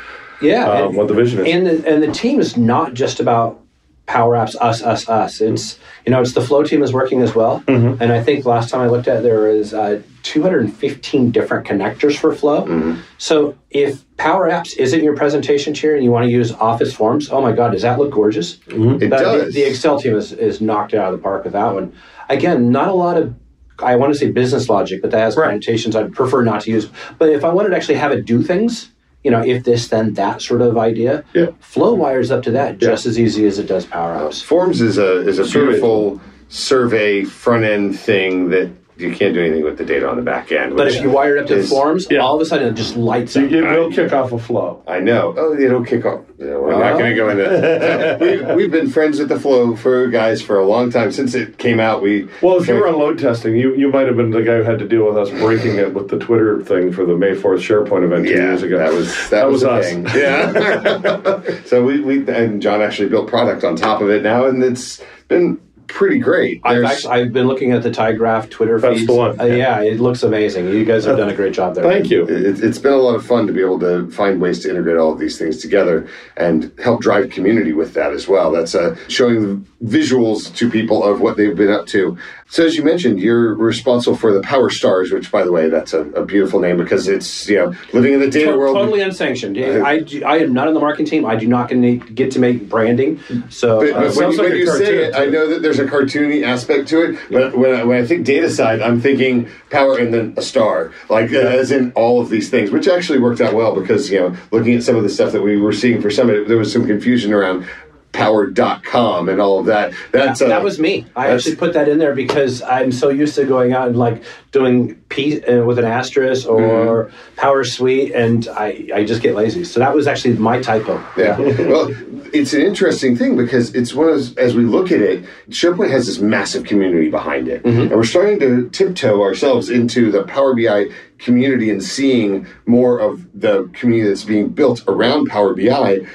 Yeah, 0.40 0.68
uh, 0.68 0.86
and- 0.88 0.96
what 0.96 1.08
the 1.08 1.14
vision 1.14 1.46
is. 1.46 1.52
And 1.54 1.66
the, 1.66 1.88
and 1.92 2.02
the 2.02 2.12
team 2.12 2.38
is 2.40 2.56
not 2.56 2.94
just 2.94 3.20
about 3.20 3.60
Power 4.06 4.34
Apps, 4.36 4.56
us, 4.58 4.82
us, 4.82 5.06
us. 5.08 5.40
It's 5.42 5.78
you 6.06 6.10
know, 6.12 6.20
it's 6.22 6.32
the 6.32 6.40
Flow 6.40 6.62
team 6.62 6.82
is 6.82 6.94
working 6.94 7.20
as 7.20 7.34
well. 7.34 7.62
Mm-hmm. 7.66 8.02
And 8.02 8.10
I 8.10 8.22
think 8.22 8.46
last 8.46 8.70
time 8.70 8.80
I 8.80 8.86
looked 8.86 9.06
at 9.06 9.18
it, 9.18 9.22
there 9.22 9.40
was 9.40 9.74
uh, 9.74 10.00
215 10.22 11.30
different 11.30 11.66
connectors 11.66 12.16
for 12.18 12.34
Flow. 12.34 12.62
Mm-hmm. 12.64 13.00
So 13.18 13.56
if 13.70 14.04
Power 14.16 14.48
Apps 14.48 14.76
isn't 14.78 15.02
your 15.04 15.14
presentation 15.14 15.74
chair 15.74 15.94
and 15.94 16.02
you 16.02 16.10
want 16.10 16.24
to 16.24 16.30
use 16.30 16.52
Office 16.52 16.94
Forms, 16.94 17.28
oh 17.30 17.42
my 17.42 17.52
God, 17.52 17.72
does 17.72 17.82
that 17.82 17.98
look 17.98 18.10
gorgeous? 18.10 18.56
Mm-hmm. 18.56 19.02
It 19.02 19.10
That- 19.10 19.18
the- 19.18 19.44
does. 19.44 19.54
The, 19.54 19.62
Excel 19.64 20.00
team 20.00 20.16
is, 20.16 20.32
is 20.32 20.60
knocked 20.62 20.94
out 20.94 21.12
of 21.12 21.18
the 21.18 21.22
park 21.22 21.44
with 21.44 21.52
that 21.52 21.74
one. 21.74 21.92
Again, 22.30 22.70
not 22.70 22.88
a 22.88 22.94
lot 22.94 23.16
of. 23.18 23.34
I 23.82 23.96
want 23.96 24.12
to 24.12 24.18
say 24.18 24.30
business 24.30 24.68
logic, 24.68 25.02
but 25.02 25.10
that 25.10 25.20
has 25.20 25.36
Right. 25.36 25.46
connotations 25.48 25.94
I'd 25.96 26.12
prefer 26.12 26.42
not 26.42 26.62
to 26.62 26.70
use. 26.70 26.88
But 27.18 27.30
if 27.30 27.44
I 27.44 27.52
wanted 27.52 27.70
to 27.70 27.76
actually 27.76 27.96
have 27.96 28.12
it 28.12 28.24
do 28.24 28.42
things, 28.42 28.90
you 29.24 29.30
know, 29.30 29.42
if 29.44 29.64
this 29.64 29.88
then 29.88 30.14
that 30.14 30.42
sort 30.42 30.62
of 30.62 30.76
idea, 30.78 31.24
Yeah. 31.34 31.46
Flow 31.60 31.94
wires 31.94 32.30
up 32.30 32.42
to 32.44 32.50
that 32.52 32.78
just 32.78 33.06
as 33.06 33.18
easy 33.18 33.46
as 33.46 33.58
it 33.58 33.66
does 33.66 33.84
Power 33.84 34.14
Apps. 34.16 34.42
Forms 34.42 34.80
is 34.80 34.98
a 34.98 35.26
is 35.26 35.38
a 35.38 35.44
Survey 35.44 35.66
beautiful 35.66 36.20
survey 36.48 37.24
front 37.24 37.64
end 37.64 37.98
thing 37.98 38.48
that 38.50 38.70
you 38.98 39.14
can't 39.14 39.32
do 39.34 39.40
anything 39.40 39.62
with 39.64 39.78
the 39.78 39.84
data 39.84 40.08
on 40.08 40.16
the 40.16 40.22
back 40.22 40.50
end. 40.52 40.76
But 40.76 40.88
if 40.88 41.00
you 41.02 41.10
wire 41.10 41.36
it 41.36 41.42
up 41.42 41.46
to 41.48 41.56
is- 41.56 41.68
Forms, 41.70 42.06
Yeah. 42.10 42.18
all 42.20 42.34
of 42.34 42.40
a 42.40 42.44
sudden 42.44 42.68
it 42.68 42.74
just 42.74 42.96
lights 42.96 43.36
you 43.36 43.44
up. 43.44 43.50
get 43.50 43.60
real 43.60 43.90
kick 43.92 44.12
off 44.12 44.32
a 44.32 44.38
flow. 44.38 44.82
I 44.86 45.00
know. 45.00 45.34
Oh, 45.36 45.54
it'll 45.58 45.84
kick 45.84 46.04
off. 46.04 46.22
Yeah, 46.38 46.56
we're 46.56 46.72
not 46.72 46.94
Oh. 46.94 46.98
going 46.98 47.10
to 47.10 47.16
go 47.16 47.28
into. 47.30 48.18
we, 48.48 48.54
we've 48.56 48.70
been 48.70 48.88
friends 48.90 49.18
with 49.18 49.28
the 49.28 49.38
Flow 49.40 49.74
for 49.76 50.06
guys 50.08 50.40
for 50.40 50.58
a 50.58 50.64
long 50.66 50.90
time 50.90 51.10
since 51.12 51.34
it 51.34 51.58
came 51.58 51.80
out. 51.80 52.00
We 52.02 52.28
Well, 52.42 52.58
if 52.60 52.68
you 52.68 52.74
were 52.74 52.86
on 52.88 52.94
load 52.98 53.18
testing, 53.18 53.56
you, 53.56 53.74
you 53.74 53.90
might 53.90 54.06
have 54.06 54.16
been 54.16 54.30
the 54.30 54.42
guy 54.42 54.56
who 54.58 54.62
had 54.62 54.78
to 54.80 54.86
deal 54.88 55.06
with 55.06 55.16
us 55.18 55.30
breaking 55.30 55.76
it 55.76 55.94
with 55.94 56.08
the 56.08 56.18
Twitter 56.18 56.60
thing 56.62 56.92
for 56.92 57.04
the 57.04 57.16
May 57.16 57.32
4th 57.32 57.58
SharePoint 57.58 58.04
event 58.04 58.26
two 58.26 58.32
yeah, 58.32 58.36
years 58.50 58.62
ago. 58.62 58.78
that 58.78 58.92
was 58.92 59.30
that, 59.30 59.48
was, 59.50 59.62
a 59.64 59.70
us. 59.70 59.92
Yeah. 60.14 61.62
so 61.66 61.84
we, 61.84 62.00
we 62.00 62.26
and 62.28 62.60
John 62.62 62.82
actually 62.82 63.08
built 63.08 63.28
product 63.28 63.64
on 63.64 63.76
top 63.76 64.00
of 64.00 64.10
it 64.10 64.22
now, 64.22 64.46
and 64.46 64.62
it's 64.62 65.02
been 65.28 65.60
pretty 65.88 66.18
great. 66.18 66.60
I've, 66.64 66.84
actually, 66.84 67.12
I've 67.14 67.32
been 67.32 67.46
looking 67.48 67.72
at 67.72 67.82
the 67.82 67.90
TyGraph 67.90 68.50
Twitter 68.50 68.78
That's 68.78 68.98
feeds. 68.98 69.06
the 69.06 69.14
one. 69.14 69.40
Uh, 69.40 69.44
yeah, 69.44 69.80
it 69.82 69.98
looks 70.00 70.22
amazing. 70.22 70.68
You 70.68 70.84
guys 70.84 71.04
have 71.06 71.16
done 71.16 71.28
a 71.30 71.34
great 71.34 71.54
job 71.54 71.74
there. 71.74 71.84
Thank 71.84 72.10
you. 72.10 72.24
it, 72.28 72.62
it's 72.62 72.78
been 72.78 72.92
a 72.92 72.96
lot 72.96 73.14
of 73.14 73.26
fun 73.26 73.46
to 73.46 73.52
be 73.52 73.60
able 73.60 73.80
to 73.80 74.10
find 74.10 74.40
ways 74.40 74.60
to 74.60 74.70
integrate 74.70 74.96
all 74.98 75.12
of 75.12 75.18
these 75.18 75.38
things 75.38 75.58
together 75.58 76.08
and 76.36 76.70
help 76.82 77.00
drive 77.00 77.30
community 77.30 77.72
with 77.72 77.94
that 77.94 78.12
as 78.12 78.28
well. 78.28 78.52
That's 78.52 78.74
uh, 78.74 78.96
showing 79.08 79.66
visuals 79.84 80.54
to 80.56 80.68
people 80.70 81.04
of 81.04 81.20
what 81.20 81.36
they've 81.36 81.56
been 81.56 81.70
up 81.70 81.86
to. 81.86 82.18
So, 82.50 82.64
as 82.64 82.76
you 82.76 82.82
mentioned, 82.82 83.20
you're 83.20 83.54
responsible 83.54 84.16
for 84.16 84.32
the 84.32 84.40
Power 84.40 84.70
Stars, 84.70 85.12
which, 85.12 85.30
by 85.30 85.44
the 85.44 85.52
way, 85.52 85.68
that's 85.68 85.92
a, 85.92 86.00
a 86.12 86.24
beautiful 86.24 86.60
name 86.60 86.78
because 86.78 87.06
it's 87.06 87.46
you 87.48 87.56
know 87.56 87.74
living 87.92 88.14
in 88.14 88.20
the 88.20 88.30
data 88.30 88.52
To- 88.52 88.58
world. 88.58 88.74
Totally 88.76 89.02
unsanctioned. 89.02 89.58
I, 89.58 90.00
do- 90.00 90.24
I 90.24 90.38
am 90.38 90.54
not 90.54 90.66
in 90.68 90.74
the 90.74 90.80
marketing 90.80 91.06
team. 91.06 91.26
I 91.26 91.36
do 91.36 91.46
not 91.46 91.68
get 92.14 92.30
to 92.32 92.38
make 92.38 92.68
branding. 92.68 93.20
So 93.50 93.80
But, 93.80 93.90
uh, 93.90 94.00
but 94.08 94.16
when, 94.16 94.32
you, 94.32 94.38
when 94.42 94.56
you 94.56 94.66
say 94.66 94.72
cartoon, 94.72 94.98
it, 94.98 95.14
I 95.14 95.26
know 95.26 95.46
that 95.48 95.62
there's 95.62 95.77
a 95.78 95.84
cartoony 95.84 96.44
aspect 96.44 96.88
to 96.88 97.02
it. 97.02 97.18
But 97.30 97.56
when 97.56 97.74
I, 97.74 97.84
when 97.84 98.02
I 98.02 98.06
think 98.06 98.24
data 98.26 98.50
side, 98.50 98.80
I'm 98.80 99.00
thinking 99.00 99.48
power 99.70 99.98
and 99.98 100.12
then 100.12 100.34
a 100.36 100.42
star, 100.42 100.92
like 101.08 101.32
uh, 101.32 101.38
as 101.38 101.70
in 101.70 101.92
all 101.92 102.20
of 102.20 102.28
these 102.28 102.50
things, 102.50 102.70
which 102.70 102.88
actually 102.88 103.18
worked 103.18 103.40
out 103.40 103.54
well 103.54 103.78
because 103.78 104.10
you 104.10 104.20
know 104.20 104.36
looking 104.50 104.74
at 104.74 104.82
some 104.82 104.96
of 104.96 105.02
the 105.02 105.08
stuff 105.08 105.32
that 105.32 105.42
we 105.42 105.56
were 105.56 105.72
seeing 105.72 106.00
for 106.00 106.10
some, 106.10 106.26
there 106.26 106.56
was 106.56 106.72
some 106.72 106.86
confusion 106.86 107.32
around 107.32 107.66
power.com 108.12 109.28
and 109.28 109.40
all 109.40 109.60
of 109.60 109.66
that. 109.66 109.92
That's 110.12 110.40
uh, 110.40 110.48
that 110.48 110.62
was 110.62 110.78
me. 110.78 111.06
I 111.14 111.28
actually 111.30 111.56
put 111.56 111.74
that 111.74 111.88
in 111.88 111.98
there 111.98 112.14
because 112.14 112.62
I'm 112.62 112.90
so 112.90 113.10
used 113.10 113.34
to 113.36 113.44
going 113.44 113.72
out 113.72 113.88
and 113.88 113.96
like 113.96 114.24
doing 114.50 114.96
P 115.08 115.42
uh, 115.44 115.64
with 115.64 115.78
an 115.78 115.84
asterisk 115.84 116.48
or 116.48 116.58
Mm-hmm. 116.58 117.36
Power 117.36 117.64
Suite, 117.64 118.12
and 118.12 118.48
I, 118.48 118.88
I 118.94 119.04
just 119.04 119.22
get 119.22 119.34
lazy. 119.34 119.64
So 119.64 119.80
that 119.80 119.94
was 119.94 120.06
actually 120.06 120.34
my 120.34 120.60
typo. 120.60 121.02
Yeah. 121.16 121.38
well, 121.68 121.88
it's 122.32 122.52
an 122.52 122.62
interesting 122.62 123.16
thing 123.16 123.36
because 123.36 123.74
it's 123.74 123.94
one 123.94 124.08
of 124.08 124.14
those, 124.14 124.36
as 124.36 124.54
we 124.54 124.64
look 124.64 124.92
at 124.92 125.00
it, 125.00 125.24
SharePoint 125.50 125.90
has 125.90 126.06
this 126.06 126.18
massive 126.18 126.64
community 126.64 127.10
behind 127.10 127.48
it. 127.48 127.62
Mm-hmm. 127.62 127.80
And 127.80 127.90
we're 127.90 128.04
starting 128.04 128.38
to 128.40 128.68
tiptoe 128.70 129.22
ourselves 129.22 129.70
into 129.70 130.10
the 130.10 130.24
Power 130.24 130.54
BI 130.54 130.86
community 131.18 131.70
and 131.70 131.82
seeing 131.82 132.46
more 132.66 132.98
of 132.98 133.26
the 133.38 133.70
community 133.72 134.08
that's 134.08 134.24
being 134.24 134.48
built 134.48 134.82
around 134.86 135.28
Power 135.28 135.54
BI. 135.54 136.06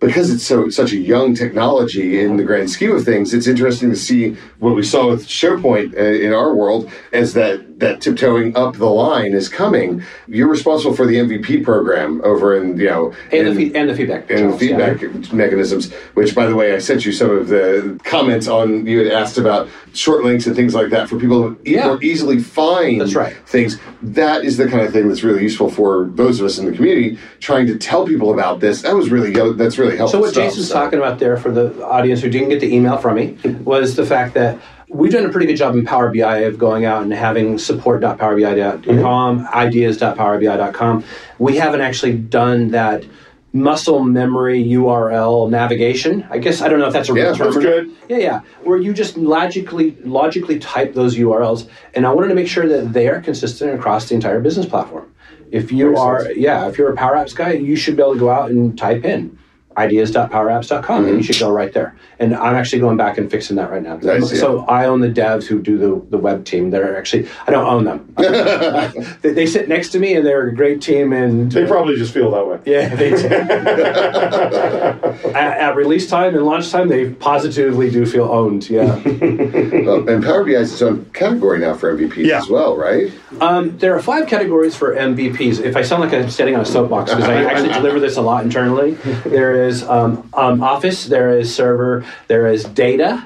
Because 0.00 0.30
it's 0.30 0.44
so 0.46 0.70
such 0.70 0.92
a 0.92 0.96
young 0.96 1.34
technology 1.34 2.20
in 2.20 2.38
the 2.38 2.42
grand 2.42 2.70
scheme 2.70 2.92
of 2.92 3.04
things, 3.04 3.34
it's 3.34 3.46
interesting 3.46 3.90
to 3.90 3.96
see 3.96 4.34
what 4.58 4.74
we 4.74 4.82
saw 4.82 5.08
with 5.10 5.26
SharePoint 5.26 5.94
uh, 5.94 6.00
in 6.02 6.32
our 6.32 6.54
world 6.54 6.90
as 7.12 7.34
that 7.34 7.78
that 7.80 8.00
tiptoeing 8.02 8.54
up 8.56 8.76
the 8.76 8.86
line 8.90 9.32
is 9.32 9.48
coming. 9.48 10.02
You're 10.28 10.48
responsible 10.48 10.94
for 10.94 11.06
the 11.06 11.16
MVP 11.16 11.64
program 11.64 12.20
over 12.24 12.54
in 12.56 12.78
you 12.78 12.86
know 12.86 13.12
And 13.32 13.48
in- 13.48 13.54
the, 13.56 13.70
fe- 13.70 13.78
and 13.78 13.90
the 13.90 13.94
feedback. 13.94 14.30
and 14.30 14.50
yeah. 14.52 14.56
feedback 14.56 15.32
mechanisms. 15.34 15.92
Which, 16.14 16.34
by 16.34 16.46
the 16.46 16.54
way, 16.56 16.74
I 16.74 16.78
sent 16.78 17.04
you 17.04 17.12
some 17.12 17.30
of 17.30 17.48
the 17.48 17.98
comments 18.04 18.48
on. 18.48 18.86
You 18.86 19.04
had 19.04 19.12
asked 19.12 19.36
about 19.38 19.68
short 19.92 20.24
links 20.24 20.46
and 20.46 20.54
things 20.56 20.74
like 20.74 20.88
that 20.90 21.08
for 21.10 21.18
people 21.18 21.54
to 21.54 21.60
Yeah. 21.70 21.86
more 21.88 22.02
easily 22.02 22.38
find 22.38 23.00
That's 23.00 23.14
right. 23.14 23.34
things. 23.46 23.78
That 24.02 24.44
is 24.44 24.56
the 24.56 24.66
kind 24.68 24.82
of 24.86 24.92
thing 24.94 25.08
that's 25.08 25.22
really 25.22 25.42
useful 25.42 25.70
for 25.70 26.08
those 26.14 26.40
of 26.40 26.46
us 26.46 26.58
in 26.58 26.64
the 26.66 26.72
community 26.72 27.18
trying 27.40 27.66
to 27.66 27.76
tell 27.76 28.06
people 28.06 28.32
about 28.32 28.60
this. 28.60 28.82
That 28.82 28.94
was 28.94 29.10
really 29.10 29.30
that's 29.54 29.78
really 29.78 29.89
helpful. 29.96 30.18
So 30.18 30.20
what 30.20 30.32
stuff, 30.32 30.44
Jason's 30.44 30.68
so. 30.68 30.74
talking 30.74 30.98
about 30.98 31.18
there 31.18 31.36
for 31.36 31.50
the 31.50 31.84
audience 31.84 32.20
who 32.20 32.30
didn't 32.30 32.48
get 32.50 32.60
the 32.60 32.74
email 32.74 32.96
from 32.98 33.16
me 33.16 33.38
was 33.64 33.96
the 33.96 34.06
fact 34.06 34.34
that 34.34 34.58
we've 34.88 35.12
done 35.12 35.24
a 35.24 35.28
pretty 35.30 35.46
good 35.46 35.56
job 35.56 35.74
in 35.76 35.84
Power 35.84 36.12
BI 36.12 36.38
of 36.38 36.58
going 36.58 36.84
out 36.84 37.02
and 37.02 37.12
having 37.12 37.58
support.powerbi.com, 37.58 39.46
ideas.powerbi.com. 39.48 41.04
We 41.38 41.56
haven't 41.56 41.80
actually 41.80 42.14
done 42.14 42.68
that 42.68 43.04
muscle 43.52 44.00
memory 44.04 44.64
URL 44.64 45.50
navigation. 45.50 46.26
I 46.30 46.38
guess 46.38 46.60
I 46.60 46.68
don't 46.68 46.78
know 46.78 46.86
if 46.86 46.92
that's 46.92 47.08
a 47.08 47.12
real 47.12 47.26
Yeah, 47.26 47.34
term. 47.34 47.52
that's 47.52 47.64
good. 47.64 47.90
Yeah, 48.08 48.16
yeah. 48.18 48.40
Where 48.62 48.78
you 48.78 48.92
just 48.92 49.16
logically 49.16 49.96
logically 50.04 50.58
type 50.58 50.94
those 50.94 51.16
URLs, 51.16 51.68
and 51.94 52.06
I 52.06 52.12
wanted 52.12 52.28
to 52.28 52.34
make 52.34 52.48
sure 52.48 52.68
that 52.68 52.92
they 52.92 53.08
are 53.08 53.20
consistent 53.20 53.74
across 53.74 54.08
the 54.08 54.14
entire 54.14 54.40
business 54.40 54.66
platform. 54.66 55.12
If 55.50 55.72
you 55.72 55.96
are, 55.96 56.30
yeah, 56.32 56.68
if 56.68 56.78
you're 56.78 56.92
a 56.92 56.96
Power 56.96 57.16
Apps 57.16 57.34
guy, 57.34 57.54
you 57.54 57.74
should 57.74 57.96
be 57.96 58.02
able 58.02 58.14
to 58.14 58.20
go 58.20 58.30
out 58.30 58.50
and 58.50 58.78
type 58.78 59.04
in 59.04 59.36
ideas.powerapps.com 59.76 61.04
and 61.06 61.16
you 61.16 61.22
should 61.22 61.38
go 61.38 61.50
right 61.50 61.72
there. 61.72 61.94
And 62.18 62.34
I'm 62.34 62.54
actually 62.54 62.80
going 62.80 62.96
back 62.96 63.18
and 63.18 63.30
fixing 63.30 63.56
that 63.56 63.70
right 63.70 63.82
now. 63.82 63.96
Nice, 63.96 64.32
yeah. 64.32 64.40
so 64.40 64.60
I 64.66 64.86
own 64.86 65.00
the 65.00 65.08
devs 65.08 65.44
who 65.44 65.60
do 65.62 65.78
the, 65.78 66.02
the 66.10 66.18
web 66.18 66.44
team. 66.44 66.70
They're 66.70 66.98
actually 66.98 67.28
I 67.46 67.52
don't 67.52 67.66
own 67.66 67.84
them. 67.84 68.12
they, 69.22 69.32
they 69.32 69.46
sit 69.46 69.68
next 69.68 69.90
to 69.90 69.98
me 69.98 70.14
and 70.14 70.26
they're 70.26 70.48
a 70.48 70.54
great 70.54 70.82
team 70.82 71.12
and 71.12 71.50
They 71.52 71.66
probably 71.66 71.96
just 71.96 72.12
feel 72.12 72.30
that 72.32 72.46
way. 72.46 72.58
yeah, 72.66 72.94
they 72.94 73.10
do. 73.10 73.26
at, 75.34 75.58
at 75.58 75.76
release 75.76 76.08
time 76.08 76.34
and 76.34 76.44
launch 76.44 76.70
time, 76.70 76.88
they 76.88 77.10
positively 77.10 77.90
do 77.90 78.04
feel 78.04 78.24
owned. 78.24 78.68
Yeah. 78.68 78.96
Well, 79.04 80.08
and 80.08 80.22
Power 80.22 80.44
BI 80.44 80.50
is 80.52 80.72
its 80.72 80.82
own 80.82 81.04
category 81.12 81.58
now 81.60 81.74
for 81.74 81.96
MVPs 81.96 82.26
Yeah. 82.26 82.38
as 82.38 82.48
well, 82.48 82.76
right? 82.76 83.12
Um, 83.40 83.76
there 83.78 83.96
are 83.96 84.02
five 84.02 84.26
categories 84.28 84.76
for 84.76 84.94
MVPs. 84.94 85.60
If 85.60 85.76
I 85.76 85.82
sound 85.82 86.02
like 86.02 86.12
I'm 86.12 86.28
standing 86.30 86.54
on 86.56 86.62
a 86.62 86.66
soapbox, 86.66 87.12
because 87.14 87.28
I 87.28 87.44
actually 87.44 87.72
deliver 87.72 88.00
this 88.00 88.16
a 88.16 88.22
lot 88.22 88.44
internally, 88.44 88.92
there 89.24 89.59
is 89.60 89.82
um, 89.84 90.28
um, 90.34 90.62
Office, 90.62 91.06
there 91.06 91.38
is 91.38 91.54
Server, 91.54 92.04
there 92.28 92.46
is 92.46 92.64
Data. 92.64 93.24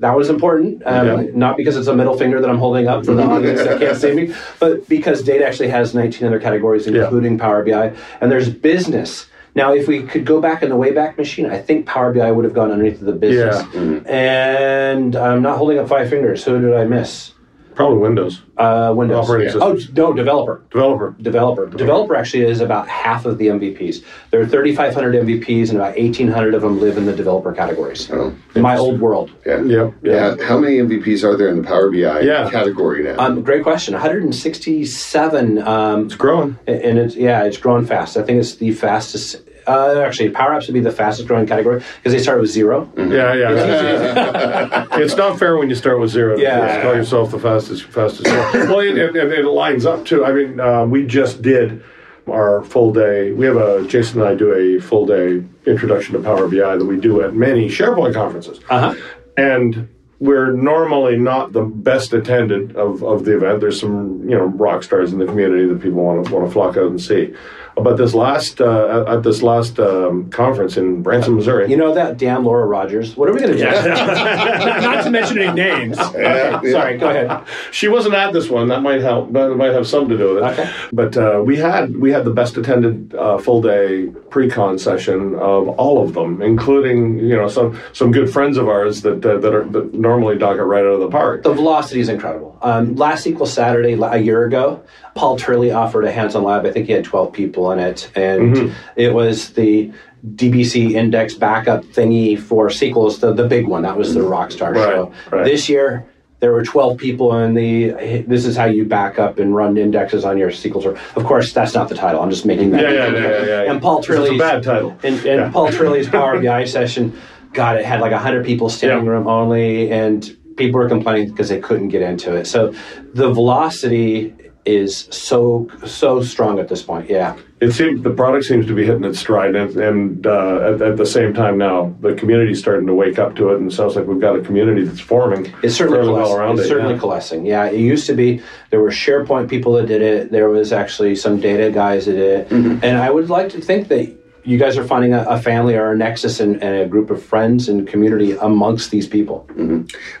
That 0.00 0.16
was 0.16 0.30
important, 0.30 0.82
um, 0.86 1.06
Yeah. 1.06 1.26
not 1.34 1.56
because 1.56 1.76
it's 1.76 1.88
a 1.88 1.94
middle 1.94 2.16
finger 2.16 2.40
that 2.40 2.48
I'm 2.48 2.58
holding 2.58 2.86
up 2.86 3.04
for 3.04 3.14
the 3.14 3.22
audience 3.24 3.62
that 3.64 3.80
can't 3.80 3.96
see 3.96 4.12
me, 4.14 4.32
but 4.60 4.88
because 4.88 5.22
Data 5.22 5.46
actually 5.46 5.68
has 5.68 5.94
19 5.94 6.26
other 6.28 6.38
categories, 6.38 6.86
including 6.86 7.36
Power 7.38 7.64
BI. 7.64 7.92
And 8.20 8.30
there's 8.30 8.48
Business. 8.48 9.26
Now, 9.54 9.72
if 9.74 9.88
we 9.88 10.02
could 10.04 10.24
go 10.24 10.40
back 10.40 10.62
in 10.62 10.68
the 10.68 10.76
Wayback 10.76 11.18
Machine, 11.18 11.46
I 11.46 11.58
think 11.58 11.86
Power 11.86 12.12
BI 12.12 12.30
would 12.30 12.44
have 12.44 12.54
gone 12.54 12.70
underneath 12.70 13.00
the 13.00 13.12
business. 13.12 13.64
Yeah. 13.74 14.12
And 14.12 15.16
I'm 15.16 15.42
not 15.42 15.58
holding 15.58 15.78
up 15.80 15.88
five 15.88 16.08
fingers. 16.08 16.44
Who 16.44 16.60
did 16.60 16.74
I 16.74 16.84
miss? 16.84 17.32
Probably 17.78 17.98
Windows. 17.98 18.42
Uh, 18.56 18.92
Windows. 18.96 19.24
Operating 19.28 19.52
system. 19.52 19.62
Oh, 19.62 20.08
no, 20.08 20.12
developer. 20.12 20.62
Developer. 20.72 21.14
Developer. 21.22 21.66
Developer 21.66 22.16
actually 22.16 22.42
is 22.42 22.60
about 22.60 22.88
half 22.88 23.24
of 23.24 23.38
the 23.38 23.46
MVPs. 23.46 24.02
There 24.32 24.40
are 24.40 24.46
3,500 24.46 25.14
MVPs, 25.14 25.68
and 25.70 25.78
about 25.78 25.96
1,800 25.96 26.54
of 26.54 26.62
them 26.62 26.80
live 26.80 26.96
in 26.96 27.06
the 27.06 27.12
developer 27.14 27.52
categories. 27.52 28.10
Oh, 28.10 28.34
In 28.56 28.62
my 28.62 28.76
old 28.76 29.00
world. 29.00 29.30
Yeah. 29.46 29.62
Yep. 29.62 29.94
Yeah. 30.02 30.34
How 30.44 30.58
many 30.58 30.78
MVPs 30.78 31.22
are 31.22 31.36
there 31.36 31.50
in 31.50 31.58
the 31.62 31.62
Power 31.62 31.88
BI 31.88 32.20
Yeah. 32.22 32.50
category 32.50 33.04
now? 33.04 33.14
Um, 33.24 33.42
great 33.42 33.62
question. 33.62 33.94
167, 33.94 35.58
um, 35.62 36.06
It's 36.06 36.16
growing. 36.16 36.58
and 36.66 36.98
it's 36.98 37.14
yeah, 37.14 37.44
it's 37.44 37.58
growing 37.58 37.86
fast. 37.86 38.16
I 38.16 38.22
think 38.24 38.40
it's 38.40 38.56
the 38.56 38.72
fastest. 38.72 39.36
Uh, 39.68 40.00
actually, 40.00 40.30
Power 40.30 40.52
Apps 40.52 40.66
would 40.66 40.74
be 40.74 40.80
the 40.80 40.90
fastest 40.90 41.28
growing 41.28 41.46
category 41.46 41.82
because 41.96 42.12
they 42.12 42.18
start 42.22 42.40
with 42.40 42.50
0 42.50 42.90
Yeah, 42.96 43.34
yeah. 43.34 44.86
it's 44.92 45.14
not 45.16 45.38
fair 45.38 45.56
when 45.58 45.68
you 45.68 45.74
start 45.74 46.00
with 46.00 46.10
zero. 46.10 46.36
Yeah. 46.38 46.66
just 46.66 46.82
call 46.82 46.94
yourself 46.94 47.30
the 47.30 47.38
fastest, 47.38 47.84
fastest. 47.84 48.24
well, 48.26 48.80
and, 48.80 48.98
and 48.98 49.32
it 49.32 49.44
lines 49.44 49.84
up 49.86 50.04
too. 50.06 50.24
I 50.24 50.32
mean, 50.32 50.58
uh, 50.58 50.84
we 50.86 51.06
just 51.06 51.42
did 51.42 51.82
our 52.28 52.62
full 52.64 52.92
day. 52.92 53.32
We 53.32 53.46
have 53.46 53.56
a 53.56 53.86
Jason 53.86 54.20
and 54.20 54.28
I 54.28 54.34
do 54.34 54.52
a 54.52 54.80
full 54.80 55.06
day 55.06 55.42
introduction 55.66 56.14
to 56.14 56.20
Power 56.20 56.48
BI 56.48 56.76
that 56.76 56.84
we 56.84 56.98
do 56.98 57.22
at 57.22 57.34
many 57.34 57.68
SharePoint 57.68 58.14
conferences, 58.14 58.60
Uh 58.70 58.92
huh. 58.94 59.00
and 59.36 59.88
we're 60.20 60.52
normally 60.52 61.16
not 61.16 61.52
the 61.52 61.62
best 61.62 62.12
attended 62.12 62.74
of, 62.76 63.04
of 63.04 63.24
the 63.24 63.36
event. 63.36 63.60
There's 63.60 63.80
some 63.80 64.28
you 64.28 64.36
know 64.36 64.46
rock 64.46 64.82
stars 64.82 65.12
in 65.12 65.18
the 65.18 65.26
community 65.26 65.66
that 65.66 65.80
people 65.80 66.02
want 66.02 66.26
to 66.26 66.34
want 66.34 66.46
to 66.46 66.52
flock 66.52 66.76
out 66.76 66.86
and 66.86 67.00
see. 67.00 67.34
But 67.82 67.96
this 67.96 68.14
last 68.14 68.60
uh, 68.60 69.04
at 69.06 69.18
at 69.18 69.22
this 69.22 69.42
last 69.42 69.78
um, 69.78 70.30
conference 70.30 70.76
in 70.76 71.02
Branson, 71.02 71.36
Missouri, 71.36 71.70
You 71.70 71.76
know 71.76 71.94
that 71.94 72.18
damn 72.18 72.44
Laura 72.44 72.66
Rogers? 72.66 73.16
What 73.16 73.28
are 73.28 73.32
we 73.32 73.40
going 73.40 73.52
to 73.52 73.58
do? 73.58 73.64
not, 73.64 73.96
not 74.82 75.04
to 75.04 75.10
mention 75.10 75.38
any 75.38 75.52
names. 75.52 75.96
Yeah, 75.96 76.60
yeah. 76.62 76.70
Sorry, 76.72 76.98
go 76.98 77.10
ahead. 77.10 77.46
She 77.70 77.88
wasn't 77.88 78.14
at 78.14 78.32
this 78.32 78.50
one. 78.50 78.68
That 78.68 78.82
might 78.82 79.00
help. 79.00 79.32
That 79.32 79.50
might 79.50 79.72
have 79.72 79.86
some 79.86 80.08
to 80.08 80.18
do 80.18 80.34
with 80.34 80.44
it. 80.44 80.46
Okay. 80.58 80.72
But 80.92 81.16
uh, 81.16 81.42
we 81.44 81.56
had 81.56 81.96
we 81.96 82.10
had 82.10 82.24
the 82.24 82.32
best 82.32 82.56
attended 82.56 83.14
uh, 83.14 83.38
full 83.38 83.62
day 83.62 84.06
pre-con 84.30 84.78
session 84.78 85.34
of 85.36 85.68
all 85.68 86.02
of 86.02 86.14
them, 86.14 86.42
including 86.42 87.18
you 87.18 87.36
know 87.36 87.48
some 87.48 87.80
some 87.92 88.10
good 88.10 88.30
friends 88.30 88.56
of 88.56 88.68
ours 88.68 89.02
that 89.02 89.24
uh, 89.24 89.38
that 89.38 89.54
are 89.54 89.64
that 89.64 89.94
normally 90.08 90.38
dog 90.38 90.58
it 90.58 90.62
right 90.62 90.80
out 90.84 90.86
of 90.94 91.00
the 91.00 91.08
park. 91.10 91.42
The 91.42 91.52
velocity 91.52 92.00
is 92.00 92.08
incredible. 92.08 92.58
Um, 92.62 92.96
last 92.96 93.26
SQL 93.26 93.46
Saturday, 93.46 93.92
a 93.92 94.16
year 94.18 94.44
ago, 94.44 94.82
Paul 95.14 95.36
Turley 95.38 95.70
offered 95.70 96.04
a 96.04 96.10
hands-on 96.12 96.42
lab. 96.44 96.64
I 96.66 96.72
think 96.72 96.86
he 96.86 96.92
had 96.92 97.04
12 97.04 97.32
people 97.32 97.70
in 97.72 97.78
it, 97.78 98.10
and 98.14 98.74
it 98.96 99.12
was 99.12 99.50
the 99.52 99.92
DBC 100.26 100.92
index 100.92 101.34
backup 101.34 101.84
thingy 101.84 102.38
for 102.38 102.68
SQLs, 102.68 103.20
the, 103.20 103.32
the 103.32 103.46
big 103.46 103.66
one. 103.66 103.82
That 103.82 103.96
was 103.96 104.14
the 104.14 104.20
Rockstar 104.20 104.74
Right, 104.74 104.88
show. 104.88 105.12
right. 105.30 105.44
This 105.44 105.68
year, 105.68 106.06
there 106.40 106.52
were 106.52 106.64
12 106.64 106.96
people 106.98 107.36
in 107.38 107.54
the. 107.54 107.90
This 108.26 108.44
is 108.46 108.56
how 108.56 108.64
you 108.66 108.84
back 108.84 109.18
up 109.18 109.38
and 109.38 109.54
run 109.54 109.76
indexes 109.76 110.24
on 110.24 110.38
your 110.38 110.50
SQL 110.50 110.82
server. 110.82 111.00
Of 111.16 111.24
course, 111.24 111.52
that's 111.52 111.74
not 111.74 111.88
the 111.88 111.94
title. 111.96 112.22
I'm 112.22 112.30
just 112.30 112.46
making 112.46 112.70
that. 112.70 112.82
Yeah, 112.82 112.90
yeah, 112.92 113.06
yeah, 113.12 113.28
yeah, 113.28 113.44
yeah. 113.64 113.70
And 113.72 113.80
Paul 113.82 114.02
Turley's 114.02 114.38
bad 114.38 114.62
title. 114.62 114.96
And, 115.02 115.24
and. 115.26 115.52
Paul 115.52 115.70
Turley's 115.70 116.08
Power 116.08 116.40
BI 116.40 116.64
session, 116.78 117.18
God, 117.52 117.76
it 117.76 117.84
had 117.84 118.00
like 118.00 118.12
100 118.12 118.44
people 118.44 118.68
standing 118.68 119.04
Yeah. 119.04 119.10
room 119.10 119.26
only, 119.26 119.90
and 119.90 120.36
people 120.56 120.80
were 120.80 120.88
complaining 120.88 121.30
because 121.30 121.48
they 121.48 121.60
couldn't 121.60 121.88
get 121.88 122.02
into 122.02 122.34
it. 122.34 122.46
So 122.46 122.74
the 123.14 123.30
velocity 123.32 124.34
is 124.64 125.08
so 125.10 125.66
so 125.86 126.20
strong 126.22 126.58
at 126.58 126.68
this 126.68 126.82
point. 126.82 127.08
Yeah. 127.08 127.36
It 127.60 127.72
seems 127.72 128.02
the 128.02 128.10
product 128.10 128.44
seems 128.44 128.66
to 128.66 128.74
be 128.74 128.84
hitting 128.84 129.02
its 129.04 129.18
stride, 129.18 129.56
and, 129.56 129.74
and 129.76 130.26
uh, 130.26 130.74
at, 130.74 130.82
at 130.82 130.96
the 130.98 131.06
same 131.06 131.32
time 131.32 131.56
now 131.58 131.94
the 132.00 132.14
community's 132.14 132.58
starting 132.60 132.86
to 132.86 132.92
wake 132.94 133.18
up 133.18 133.34
to 133.36 133.48
it, 133.50 133.56
and 133.58 133.70
it 133.72 133.74
sounds 133.74 133.96
like 133.96 134.06
we've 134.06 134.20
got 134.20 134.36
a 134.36 134.42
community 134.42 134.84
that's 134.84 135.00
forming. 135.00 135.52
It's 135.62 135.74
certainly 135.74 136.00
coalescing. 136.02 136.36
well 136.36 136.52
it's 136.52 136.62
it. 136.62 136.68
certainly 136.68 136.94
yeah. 136.94 137.00
coalescing. 137.00 137.46
Yeah, 137.46 137.64
it 137.66 137.80
used 137.80 138.06
to 138.08 138.14
be 138.14 138.42
there 138.70 138.80
were 138.80 138.90
SharePoint 138.90 139.48
people 139.48 139.72
that 139.74 139.86
did 139.86 140.02
it. 140.02 140.30
There 140.30 140.50
was 140.50 140.72
actually 140.72 141.16
some 141.16 141.40
data 141.40 141.70
guys 141.70 142.04
that 142.06 142.12
did 142.12 142.40
it, 142.40 142.48
Mm-hmm. 142.50 142.84
and 142.84 142.98
I 142.98 143.10
would 143.10 143.30
like 143.30 143.48
to 143.50 143.60
think 143.60 143.88
that 143.88 144.14
you 144.48 144.58
guys 144.58 144.78
are 144.78 144.84
finding 144.84 145.12
a, 145.12 145.22
a 145.24 145.38
family 145.40 145.74
or 145.76 145.92
a 145.92 145.96
nexus 145.96 146.40
and, 146.40 146.62
and 146.62 146.74
a 146.80 146.86
group 146.86 147.10
of 147.10 147.22
friends 147.22 147.68
and 147.68 147.86
community 147.86 148.32
amongst 148.32 148.90
these 148.90 149.06
people. 149.06 149.46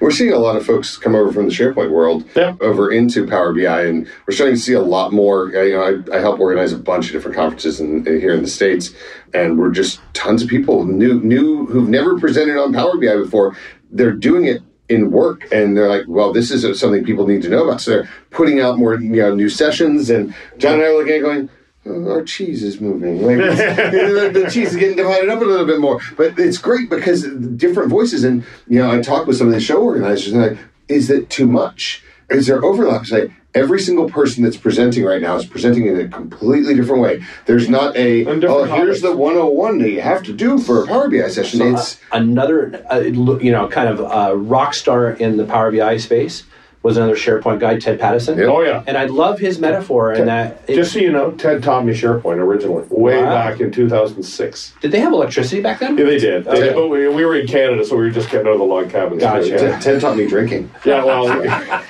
We're 0.00 0.10
seeing 0.10 0.32
a 0.32 0.38
lot 0.38 0.56
of 0.56 0.66
folks 0.66 0.96
come 0.98 1.14
over 1.14 1.32
from 1.32 1.46
the 1.48 1.50
SharePoint 1.54 1.90
world 1.90 2.24
Yeah. 2.36 2.54
over 2.60 2.90
into 2.92 3.26
Power 3.26 3.54
BI, 3.54 3.84
and 3.86 4.06
we're 4.26 4.34
starting 4.34 4.56
to 4.56 4.60
see 4.60 4.74
a 4.74 4.82
lot 4.82 5.12
more. 5.12 5.46
uh, 5.56 5.62
You 5.62 5.74
know, 5.74 6.02
I, 6.12 6.16
I 6.16 6.20
help 6.20 6.40
organize 6.40 6.72
a 6.72 6.78
bunch 6.78 7.06
of 7.06 7.12
different 7.12 7.36
conferences 7.36 7.80
in, 7.80 8.06
in- 8.06 8.20
here 8.20 8.34
in 8.34 8.42
the 8.42 8.48
states, 8.48 8.92
and 9.32 9.58
we're 9.58 9.70
just 9.70 10.00
tons 10.12 10.42
of 10.42 10.48
people 10.48 10.84
new, 10.84 11.20
new 11.20 11.64
who've 11.66 11.88
never 11.88 12.18
presented 12.20 12.58
on 12.58 12.72
Power 12.74 12.98
BI 12.98 13.16
before. 13.16 13.56
They're 13.90 14.12
doing 14.12 14.44
it 14.44 14.60
in 14.90 15.10
work, 15.10 15.50
and 15.52 15.76
they're 15.76 15.88
like, 15.88 16.04
"Well, 16.06 16.32
this 16.32 16.50
is 16.50 16.78
something 16.78 17.04
people 17.04 17.26
need 17.26 17.42
to 17.42 17.48
know 17.48 17.64
about." 17.64 17.80
So 17.80 17.90
they're 17.90 18.08
putting 18.30 18.60
out 18.60 18.78
more, 18.78 18.94
you 19.00 19.22
know, 19.22 19.34
new 19.34 19.48
sessions. 19.48 20.10
And 20.10 20.34
John 20.58 20.74
and 20.74 20.82
I 20.82 20.86
are 20.86 20.94
looking 20.98 21.14
at 21.14 21.22
going. 21.22 21.48
"Oh, 21.88 22.10
Our 22.10 22.22
cheese 22.22 22.62
is 22.62 22.80
moving. 22.80 23.22
Like 23.22 23.38
it's- 23.38 24.32
the 24.34 24.50
cheese 24.50 24.70
is 24.70 24.76
getting 24.76 24.96
divided 24.96 25.28
up 25.28 25.40
a 25.40 25.44
little 25.44 25.66
bit 25.66 25.80
more, 25.80 26.00
but 26.16 26.38
it's 26.38 26.58
great 26.58 26.90
because 26.90 27.22
different 27.56 27.90
voices. 27.90 28.24
And 28.24 28.44
you 28.66 28.78
know, 28.80 28.90
I 28.90 29.00
talked 29.00 29.26
with 29.26 29.36
some 29.36 29.48
of 29.48 29.54
the 29.54 29.60
show 29.60 29.82
organizers, 29.82 30.32
and 30.32 30.42
like, 30.42 30.58
is 30.88 31.08
that 31.08 31.30
too 31.30 31.46
much? 31.46 32.02
Is 32.30 32.46
there 32.46 32.62
overlap? 32.62 33.02
It's 33.02 33.12
like 33.12 33.32
every 33.54 33.80
single 33.80 34.08
person 34.08 34.44
that's 34.44 34.56
presenting 34.56 35.04
right 35.04 35.20
now 35.20 35.36
is 35.36 35.46
presenting 35.46 35.86
in 35.86 35.98
a 35.98 36.08
completely 36.08 36.74
different 36.74 37.02
way. 37.02 37.24
There's 37.46 37.68
not 37.68 37.96
a 37.96 38.24
oh, 38.26 38.38
different 38.38 38.72
here's 38.72 39.00
the 39.00 39.16
101 39.16 39.78
that 39.78 39.90
you 39.90 40.00
have 40.00 40.22
to 40.24 40.32
do 40.32 40.58
for 40.58 40.84
a 40.84 40.86
Power 40.86 41.08
BI 41.08 41.28
session. 41.28 41.74
it's 41.74 41.98
another, 42.12 42.84
uh, 42.90 43.00
you 43.00 43.50
know, 43.50 43.68
kind 43.68 43.88
of 43.88 44.00
uh, 44.00 44.36
rock 44.36 44.74
star 44.74 45.10
in 45.10 45.36
the 45.36 45.44
Power 45.44 45.72
BI 45.72 45.96
space 45.96 46.44
was 46.82 46.96
another 46.96 47.14
SharePoint 47.16 47.58
guy, 47.58 47.78
Ted 47.78 47.98
Pattison. 47.98 48.38
Oh 48.40 48.60
yeah. 48.62 48.82
And 48.86 48.96
I 48.96 49.06
love 49.06 49.38
his 49.38 49.58
metaphor 49.58 50.12
in 50.12 50.26
that. 50.26 50.62
it- 50.68 50.76
Just 50.76 50.92
so 50.92 51.00
you 51.00 51.10
know, 51.10 51.32
Ted 51.32 51.62
taught 51.62 51.84
me 51.84 51.92
SharePoint 51.92 52.38
originally, 52.38 52.86
way 52.88 53.20
Wow. 53.22 53.30
back 53.30 53.60
in 53.60 53.70
2006. 53.72 54.74
did 54.80 54.92
they 54.92 55.00
have 55.00 55.12
electricity 55.12 55.60
back 55.60 55.80
then? 55.80 55.98
Yeah, 55.98 56.04
they 56.04 56.18
did. 56.18 56.44
They 56.44 56.50
Okay. 56.50 56.60
did, 56.60 56.74
but 56.74 56.88
we, 56.88 57.08
we 57.08 57.24
were 57.24 57.34
in 57.36 57.46
Canada, 57.48 57.84
so 57.84 57.96
we 57.96 58.04
were 58.04 58.10
just 58.10 58.30
getting 58.30 58.46
out 58.46 58.52
of 58.52 58.58
the 58.60 58.64
log 58.64 58.90
cabins. 58.90 59.20
Gotcha. 59.20 59.48
Yeah, 59.48 59.56
Ted, 59.56 59.82
Ted 59.82 60.00
taught 60.00 60.16
me 60.16 60.26
drinking. 60.26 60.70
yeah 60.84 61.02
well, 61.04 61.26
I 61.50 61.82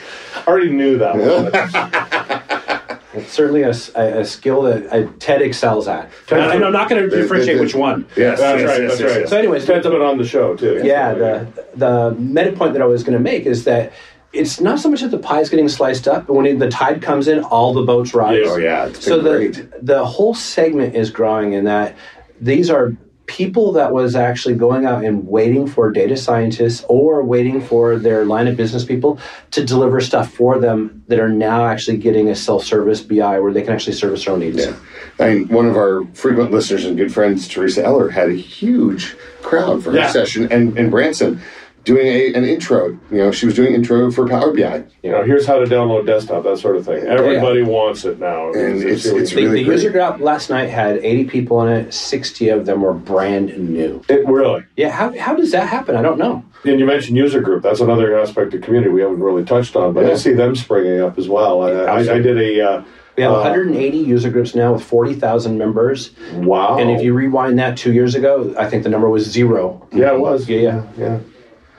already 0.46 0.70
knew 0.70 0.98
that 0.98 1.16
one. 1.16 2.38
It's 3.14 3.32
certainly 3.32 3.62
a 3.62 4.24
skill 4.24 4.62
that 4.62 4.92
uh, 4.92 5.08
Ted 5.18 5.42
excels 5.42 5.88
at. 5.88 6.08
And, 6.30 6.40
I- 6.40 6.54
and 6.54 6.64
I'm 6.64 6.72
not 6.72 6.88
going 6.88 7.02
to 7.02 7.10
differentiate 7.10 7.56
the- 7.56 7.64
which 7.64 7.74
one. 7.74 8.06
Yes, 8.16 8.38
That's 8.38 8.60
yes, 8.60 8.68
right. 8.68 8.80
yes, 8.82 8.90
That's 8.90 9.00
yes, 9.00 9.16
right. 9.16 9.28
So, 9.28 9.36
anyways, 9.38 9.64
Ted's 9.66 9.86
been 9.86 10.00
on 10.02 10.18
the 10.18 10.24
show 10.26 10.54
too. 10.54 10.82
yeah, 10.84 11.14
the 11.14 11.46
the 11.74 12.14
meta 12.16 12.52
point 12.52 12.74
that 12.74 12.82
I 12.82 12.84
was 12.84 13.02
going 13.02 13.14
to 13.18 13.22
make 13.22 13.44
is 13.46 13.64
that 13.64 13.92
it's 14.32 14.60
not 14.60 14.78
so 14.78 14.90
much 14.90 15.00
that 15.00 15.10
the 15.10 15.18
pie 15.18 15.40
is 15.40 15.48
getting 15.48 15.68
sliced 15.68 16.06
up, 16.06 16.26
but 16.26 16.34
when 16.34 16.58
the 16.58 16.68
tide 16.68 17.00
comes 17.02 17.28
in, 17.28 17.42
all 17.44 17.72
the 17.72 17.82
boats 17.82 18.14
rise. 18.14 18.38
Yes. 18.38 18.48
Oh 18.50 18.56
yeah, 18.58 18.86
it's 18.86 19.04
so 19.04 19.20
the 19.20 19.30
great. 19.36 19.70
the 19.82 20.04
whole 20.04 20.34
segment 20.34 20.94
is 20.94 21.10
growing 21.10 21.54
in 21.54 21.64
that 21.64 21.96
these 22.40 22.70
are 22.70 22.94
people 23.26 23.72
that 23.72 23.92
was 23.92 24.14
actually 24.16 24.54
going 24.54 24.86
out 24.86 25.04
and 25.04 25.26
waiting 25.28 25.66
for 25.66 25.90
data 25.92 26.16
scientists 26.16 26.82
or 26.88 27.22
waiting 27.22 27.60
for 27.60 27.98
their 27.98 28.24
line 28.24 28.48
of 28.48 28.56
business 28.56 28.86
people 28.86 29.18
to 29.50 29.62
deliver 29.62 30.00
stuff 30.00 30.32
for 30.32 30.58
them 30.58 31.04
that 31.08 31.20
are 31.20 31.28
now 31.28 31.66
actually 31.66 31.98
getting 31.98 32.30
a 32.30 32.34
self-service 32.34 33.02
BI 33.02 33.38
where 33.38 33.52
they 33.52 33.60
can 33.60 33.74
actually 33.74 33.92
service 33.92 34.24
their 34.24 34.32
own 34.32 34.40
needs. 34.40 34.56
Yeah. 34.64 34.74
I 35.18 35.34
mean, 35.34 35.48
one 35.48 35.66
of 35.66 35.76
our 35.76 36.06
frequent 36.14 36.52
listeners 36.52 36.86
and 36.86 36.96
good 36.96 37.12
friends, 37.12 37.46
Teresa 37.46 37.84
Eller, 37.84 38.08
had 38.08 38.30
a 38.30 38.34
huge 38.34 39.14
crowd 39.42 39.84
for 39.84 39.90
her 39.92 39.98
Yeah. 39.98 40.10
session, 40.10 40.50
and, 40.50 40.78
and 40.78 40.90
Branson 40.90 41.42
doing 41.88 42.06
a, 42.06 42.32
an 42.34 42.44
intro. 42.44 42.90
You 43.10 43.18
know, 43.18 43.32
she 43.32 43.46
was 43.46 43.54
doing 43.56 43.74
intro 43.74 44.10
for 44.12 44.28
Power 44.28 44.52
BI. 44.52 44.84
You 45.02 45.10
know, 45.10 45.24
here's 45.24 45.46
how 45.46 45.58
to 45.58 45.64
download 45.64 46.06
desktop, 46.06 46.44
that 46.44 46.58
sort 46.58 46.76
of 46.76 46.84
thing. 46.86 47.04
Everybody 47.06 47.62
wants 47.62 48.04
it 48.04 48.20
now. 48.20 48.52
And 48.52 48.80
it's- 48.82 49.04
really 49.06 49.20
it's 49.22 49.30
The, 49.32 49.36
really 49.42 49.56
the 49.58 49.64
great. 49.64 49.74
user 49.76 49.90
group 49.90 50.20
last 50.20 50.50
night 50.50 50.68
had 50.68 50.98
80 50.98 51.24
people 51.24 51.60
in 51.66 51.72
it. 51.72 51.92
60 51.94 52.48
of 52.50 52.66
them 52.66 52.82
were 52.82 52.92
brand 52.92 53.56
new. 53.58 54.02
it 54.08 54.26
really. 54.28 54.64
Yeah, 54.76 54.90
how, 54.90 55.18
how 55.18 55.34
does 55.34 55.50
that 55.52 55.66
happen? 55.68 55.96
I 55.96 56.02
don't 56.02 56.18
know. 56.18 56.44
And 56.64 56.78
you 56.78 56.86
mentioned 56.86 57.16
user 57.16 57.40
group. 57.40 57.62
That's 57.62 57.80
another 57.80 58.18
aspect 58.18 58.52
of 58.54 58.60
community 58.62 58.92
we 58.92 59.00
haven't 59.00 59.20
really 59.20 59.44
touched 59.44 59.74
on, 59.76 59.94
but 59.94 60.04
I 60.06 60.14
see 60.16 60.32
them 60.34 60.54
springing 60.54 61.00
up 61.00 61.18
as 61.18 61.28
well. 61.28 61.62
I, 61.62 61.70
I, 61.70 61.98
I 61.98 62.18
did 62.18 62.36
a 62.36 62.60
uh, 62.60 62.82
We 63.16 63.22
have 63.22 63.32
uh, 63.32 63.36
180 63.40 63.96
user 63.98 64.28
groups 64.30 64.54
now 64.54 64.72
with 64.74 64.82
40,000 64.82 65.56
members. 65.56 66.10
wow. 66.34 66.76
And 66.78 66.90
if 66.90 67.00
you 67.02 67.14
rewind 67.14 67.58
that 67.60 67.76
two 67.78 67.92
years 67.92 68.14
ago, 68.14 68.54
I 68.58 68.68
think 68.68 68.82
the 68.82 68.88
number 68.90 69.08
was 69.08 69.24
zero. 69.24 69.86
yeah, 69.92 70.12
it 70.14 70.20
was. 70.20 70.48
Yeah, 70.48 70.60
yeah. 70.60 70.82
yeah. 70.98 71.18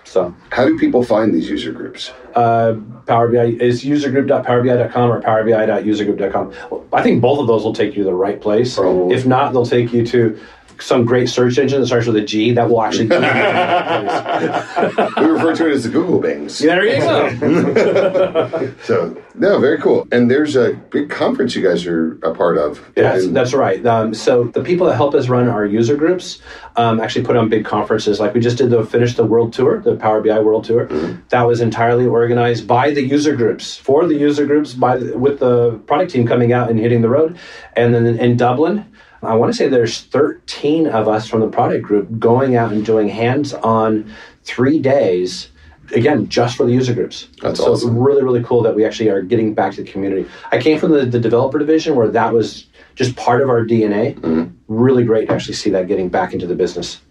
So, 0.10 0.34
How 0.50 0.66
do 0.66 0.76
people 0.80 1.04
find 1.04 1.32
these 1.34 1.48
user 1.48 1.72
groups? 1.72 2.12
uh, 2.34 2.76
Power 3.06 3.28
BI 3.28 3.58
is 3.62 3.84
usergroup.powerbi.com 3.84 5.12
or 5.12 5.22
powerbi.usergroup.com. 5.22 6.54
I 6.92 7.04
think 7.04 7.22
both 7.22 7.40
of 7.40 7.46
those 7.48 7.64
will 7.64 7.74
take 7.74 7.96
you 7.96 8.04
to 8.04 8.10
the 8.10 8.14
right 8.16 8.42
place. 8.42 8.76
Probably. 8.76 9.16
If 9.16 9.28
not, 9.28 9.54
they'll 9.54 9.66
take 9.66 9.94
you 9.94 10.04
to 10.08 10.40
some 10.80 11.06
great 11.06 11.30
search 11.30 11.58
engine 11.58 11.82
that 11.82 11.88
starts 11.88 12.08
with 12.08 12.16
a 12.16 12.22
G 12.22 12.52
that 12.54 12.70
will 12.70 12.82
actually. 12.82 13.08
give 13.10 13.22
you 13.22 13.30
the 13.30 14.66
place. 15.06 15.16
We 15.18 15.26
refer 15.32 15.56
to 15.56 15.70
it 15.70 15.74
as 15.74 15.84
the 15.84 15.90
Google 15.90 16.20
Bings. 16.20 16.60
there 16.60 16.86
you 16.86 17.00
go. 17.00 18.74
So, 18.84 19.22
no, 19.36 19.60
very 19.60 19.78
cool. 19.80 20.08
And 20.12 20.30
there's 20.30 20.56
a 20.56 20.74
big 20.74 21.10
conference 21.10 21.56
you 21.56 21.62
guys 21.68 21.86
are 21.86 22.14
a 22.24 22.34
part 22.34 22.58
of. 22.58 22.82
That's, 22.96 23.26
And- 23.26 23.36
that's 23.36 23.54
right. 23.54 23.86
Um, 23.86 24.14
so 24.14 24.46
the 24.46 24.64
people 24.64 24.88
that 24.88 24.96
help 24.96 25.14
us 25.16 25.28
run 25.30 25.48
our 25.48 25.66
user 25.66 25.96
groups 25.96 26.40
um, 26.76 27.00
actually 27.00 27.26
put 27.26 27.36
on 27.36 27.50
big 27.50 27.66
conferences. 27.66 28.20
Like 28.20 28.34
we 28.34 28.40
just 28.40 28.58
did 28.58 28.70
the 28.70 28.84
finish 28.86 29.16
the 29.16 29.26
world 29.26 29.54
tour, 29.54 29.82
the 29.82 29.96
Power 29.96 30.22
BI 30.22 30.40
World 30.40 30.64
Tour. 30.66 30.86
That 31.30 31.44
was 31.44 31.62
entirely 31.62 32.06
organized 32.06 32.68
by 32.68 32.92
the 32.92 33.02
user 33.04 33.36
groups 33.36 33.76
for 33.78 34.06
the 34.08 34.16
user 34.16 34.46
groups 34.46 34.74
by 34.74 34.98
the, 34.98 35.18
with 35.18 35.40
the 35.40 35.78
product 35.88 36.12
team 36.12 36.26
coming 36.28 36.54
out 36.54 36.70
and 36.70 36.80
hitting 36.80 37.02
the 37.02 37.10
road. 37.10 37.38
And 37.76 37.94
then 37.94 38.06
in 38.08 38.38
Dublin. 38.38 38.86
I 39.22 39.36
want 39.36 39.52
to 39.52 39.58
say 39.58 39.68
there's 39.68 40.02
13 40.02 40.88
of 40.88 41.08
us 41.08 41.28
from 41.28 41.42
the 41.42 41.48
product 41.48 41.84
group 41.84 42.20
going 42.20 42.56
out 42.56 42.72
and 42.72 42.86
doing 42.86 43.10
hands-on 43.10 44.14
three 44.44 44.80
days 44.80 45.50
again 45.94 46.30
just 46.30 46.56
for 46.56 46.66
the 46.66 46.72
user 46.72 46.94
groups 46.94 47.28
That's 47.42 47.60
so 47.60 47.72
awesome. 47.74 47.98
really 47.98 48.22
really 48.24 48.44
cool 48.44 48.62
that 48.64 48.76
we 48.76 48.86
actually 48.86 49.10
are 49.10 49.22
getting 49.24 49.54
back 49.56 49.74
to 49.74 49.84
the 49.84 49.92
community 49.92 50.30
i 50.52 50.60
came 50.60 50.78
from 50.80 50.92
the, 50.92 51.04
the 51.06 51.20
developer 51.20 51.58
division 51.58 51.96
where 51.96 52.08
that 52.10 52.32
was 52.32 52.68
just 52.96 53.16
part 53.16 53.42
of 53.42 53.50
our 53.50 53.66
dna 53.66 54.14
Mm-hmm. 54.20 54.54
really 54.68 55.04
great 55.04 55.28
to 55.28 55.34
actually 55.34 55.56
see 55.56 55.72
that 55.72 55.88
getting 55.88 56.08
back 56.10 56.32
into 56.34 56.46
the 56.46 56.54
business 56.56 57.02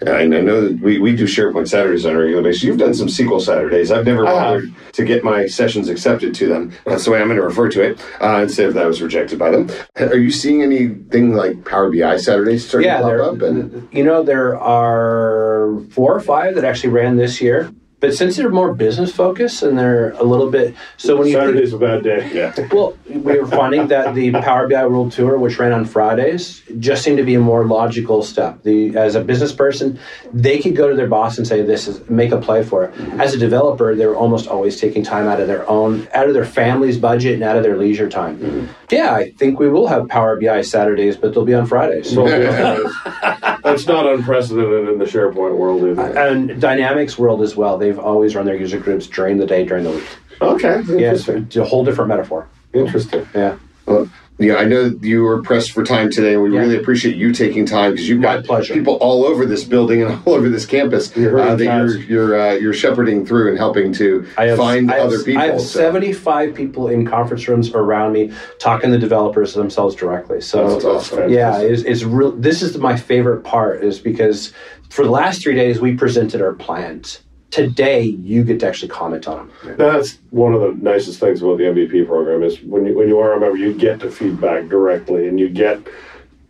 and 0.00 0.34
I 0.34 0.40
know 0.40 0.60
that 0.62 0.80
we, 0.80 0.98
we 0.98 1.14
do 1.14 1.24
SharePoint 1.24 1.68
Saturdays 1.68 2.06
on 2.06 2.14
a 2.14 2.18
regular 2.18 2.42
basis. 2.42 2.62
You've 2.62 2.78
done 2.78 2.94
some 2.94 3.08
SQL 3.08 3.40
Saturdays. 3.40 3.90
I've 3.90 4.06
never 4.06 4.24
bothered 4.24 4.72
to 4.92 5.04
get 5.04 5.22
my 5.22 5.46
sessions 5.46 5.88
accepted 5.88 6.34
to 6.36 6.46
them. 6.46 6.72
That's 6.86 7.04
the 7.04 7.10
way 7.10 7.20
I'm 7.20 7.28
going 7.28 7.38
to 7.38 7.44
refer 7.44 7.68
to 7.70 7.82
it, 7.82 8.00
uh, 8.20 8.40
instead 8.42 8.66
of 8.66 8.74
that 8.74 8.86
was 8.86 9.02
rejected 9.02 9.38
by 9.38 9.50
them. 9.50 9.70
Are 9.96 10.16
you 10.16 10.30
seeing 10.30 10.62
anything 10.62 11.34
like 11.34 11.64
Power 11.64 11.90
BI 11.90 12.16
Saturdays 12.16 12.66
starting 12.66 12.88
yeah 12.88 12.98
to 12.98 13.04
there, 13.04 13.18
pop 13.18 13.34
up? 13.34 13.42
And, 13.42 13.88
you 13.92 14.04
know 14.04 14.22
there 14.22 14.58
are 14.58 15.80
four 15.90 16.14
or 16.14 16.20
five 16.20 16.54
that 16.54 16.64
actually 16.64 16.90
ran 16.90 17.16
this 17.16 17.40
year 17.40 17.72
but 18.00 18.14
since 18.14 18.36
they're 18.36 18.50
more 18.50 18.74
business 18.74 19.12
focused 19.12 19.62
and 19.62 19.78
they're 19.78 20.12
a 20.12 20.24
little 20.24 20.50
bit 20.50 20.74
so 20.96 21.16
when 21.16 21.28
you 21.28 21.34
think, 21.34 21.46
Saturday's 21.48 21.72
a 21.72 21.78
bad 21.78 22.02
day. 22.02 22.30
yeah. 22.32 22.68
Well, 22.72 22.96
we 23.08 23.38
were 23.38 23.46
finding 23.46 23.88
that 23.88 24.14
the 24.14 24.30
Power 24.32 24.68
BI 24.68 24.86
World 24.86 25.12
Tour, 25.12 25.38
which 25.38 25.58
ran 25.58 25.72
on 25.72 25.84
Fridays, 25.84 26.62
just 26.78 27.02
seemed 27.02 27.18
to 27.18 27.24
be 27.24 27.34
a 27.34 27.40
more 27.40 27.66
logical 27.66 28.22
step. 28.22 28.62
The 28.62 28.96
as 28.96 29.14
a 29.14 29.22
business 29.22 29.52
person, 29.52 29.98
they 30.32 30.58
could 30.58 30.76
go 30.76 30.88
to 30.88 30.94
their 30.94 31.08
boss 31.08 31.36
and 31.38 31.46
say, 31.46 31.62
"This 31.62 31.88
is 31.88 32.08
make 32.08 32.32
a 32.32 32.38
play 32.38 32.62
for 32.62 32.84
it." 32.84 32.94
As 33.20 33.34
a 33.34 33.38
developer, 33.38 33.94
they 33.94 34.06
were 34.06 34.16
almost 34.16 34.46
always 34.48 34.80
taking 34.80 35.02
time 35.02 35.26
out 35.26 35.40
of 35.40 35.48
their 35.48 35.68
own, 35.68 36.06
out 36.14 36.28
of 36.28 36.34
their 36.34 36.44
family's 36.44 36.98
budget, 36.98 37.34
and 37.34 37.42
out 37.42 37.56
of 37.56 37.62
their 37.62 37.76
leisure 37.76 38.08
time. 38.08 38.68
Yeah, 38.90 39.14
I 39.14 39.30
think 39.32 39.58
we 39.58 39.68
will 39.68 39.86
have 39.86 40.08
Power 40.08 40.40
BI 40.40 40.62
Saturdays, 40.62 41.16
but 41.16 41.32
they'll 41.34 41.44
be 41.44 41.54
on 41.54 41.66
Fridays. 41.66 42.12
So, 42.12 42.24
that's 43.62 43.86
not 43.86 44.06
unprecedented 44.06 44.88
in 44.88 44.98
the 44.98 45.04
SharePoint 45.04 45.56
world 45.56 45.82
either. 45.84 46.18
and 46.18 46.60
Dynamics 46.60 47.18
World 47.18 47.42
as 47.42 47.56
well. 47.56 47.78
They've 47.78 47.98
always 47.98 48.34
run 48.34 48.46
their 48.46 48.56
user 48.56 48.78
groups 48.78 49.06
during 49.06 49.38
the 49.38 49.46
day, 49.46 49.64
during 49.64 49.84
the 49.84 49.90
week. 49.92 50.08
Okay, 50.40 50.82
Yeah, 50.86 51.12
it's 51.12 51.56
a 51.56 51.64
whole 51.64 51.84
different 51.84 52.08
metaphor. 52.08 52.48
Interesting. 52.72 53.26
Yeah. 53.34 53.56
Well, 53.86 54.08
yeah, 54.40 54.56
I 54.56 54.64
know 54.64 54.92
you 55.02 55.22
were 55.22 55.42
pressed 55.42 55.72
for 55.72 55.84
time 55.84 56.10
today, 56.10 56.32
and 56.34 56.42
we 56.42 56.52
Yeah. 56.52 56.60
really 56.60 56.76
appreciate 56.76 57.16
you 57.16 57.32
taking 57.32 57.66
time 57.66 57.92
because 57.92 58.08
you've 58.08 58.20
My 58.20 58.36
got 58.36 58.44
pleasure. 58.44 58.74
people 58.74 58.94
all 58.94 59.24
over 59.24 59.44
this 59.46 59.64
building 59.64 60.02
and 60.02 60.18
all 60.26 60.34
over 60.34 60.48
this 60.48 60.66
campus 60.66 61.14
You're 61.16 61.38
uh, 61.38 61.54
that 61.54 61.64
you're 61.64 61.96
you're 61.98 62.40
uh, 62.40 62.52
you're 62.54 62.72
shepherding 62.72 63.24
through 63.26 63.50
and 63.50 63.58
helping 63.58 63.92
to 63.94 64.26
I 64.38 64.46
have, 64.46 64.58
find 64.58 64.90
I 64.90 64.96
have, 64.96 65.06
other 65.06 65.22
people. 65.22 65.42
I 65.42 65.46
have 65.46 65.60
so- 65.60 65.78
75 65.80 66.54
people 66.54 66.88
in 66.88 67.06
conference 67.06 67.46
rooms 67.46 67.70
around 67.74 68.12
me 68.12 68.32
talking 68.58 68.90
to 68.90 68.98
developers 68.98 69.54
themselves 69.54 69.94
directly. 69.94 70.40
So 70.40 70.68
That's 70.70 70.84
awesome. 70.84 71.30
yeah, 71.30 71.58
it's, 71.60 71.82
it's 71.82 72.02
real. 72.02 72.32
This 72.32 72.62
is 72.62 72.76
my 72.78 72.96
favorite 72.96 73.42
part 73.44 73.84
is 73.84 73.98
because 73.98 74.52
for 74.88 75.04
the 75.04 75.10
last 75.10 75.42
three 75.42 75.54
days 75.54 75.80
we 75.80 75.94
presented 75.94 76.40
our 76.40 76.54
plans. 76.54 77.20
Today 77.50 78.02
you 78.02 78.44
get 78.44 78.60
to 78.60 78.68
actually 78.68 78.88
comment 78.88 79.26
on 79.26 79.48
them. 79.64 79.76
That's 79.76 80.18
one 80.30 80.54
of 80.54 80.60
the 80.60 80.72
nicest 80.80 81.18
things 81.18 81.42
about 81.42 81.58
the 81.58 81.64
MVP 81.64 82.06
program 82.06 82.42
is 82.42 82.60
when 82.62 82.86
you, 82.86 82.96
when 82.96 83.08
you 83.08 83.18
are 83.18 83.32
a 83.32 83.40
member, 83.40 83.56
you 83.56 83.74
get 83.74 84.00
to 84.00 84.10
feedback 84.10 84.68
directly, 84.68 85.26
and 85.26 85.38
you 85.38 85.48
get, 85.48 85.80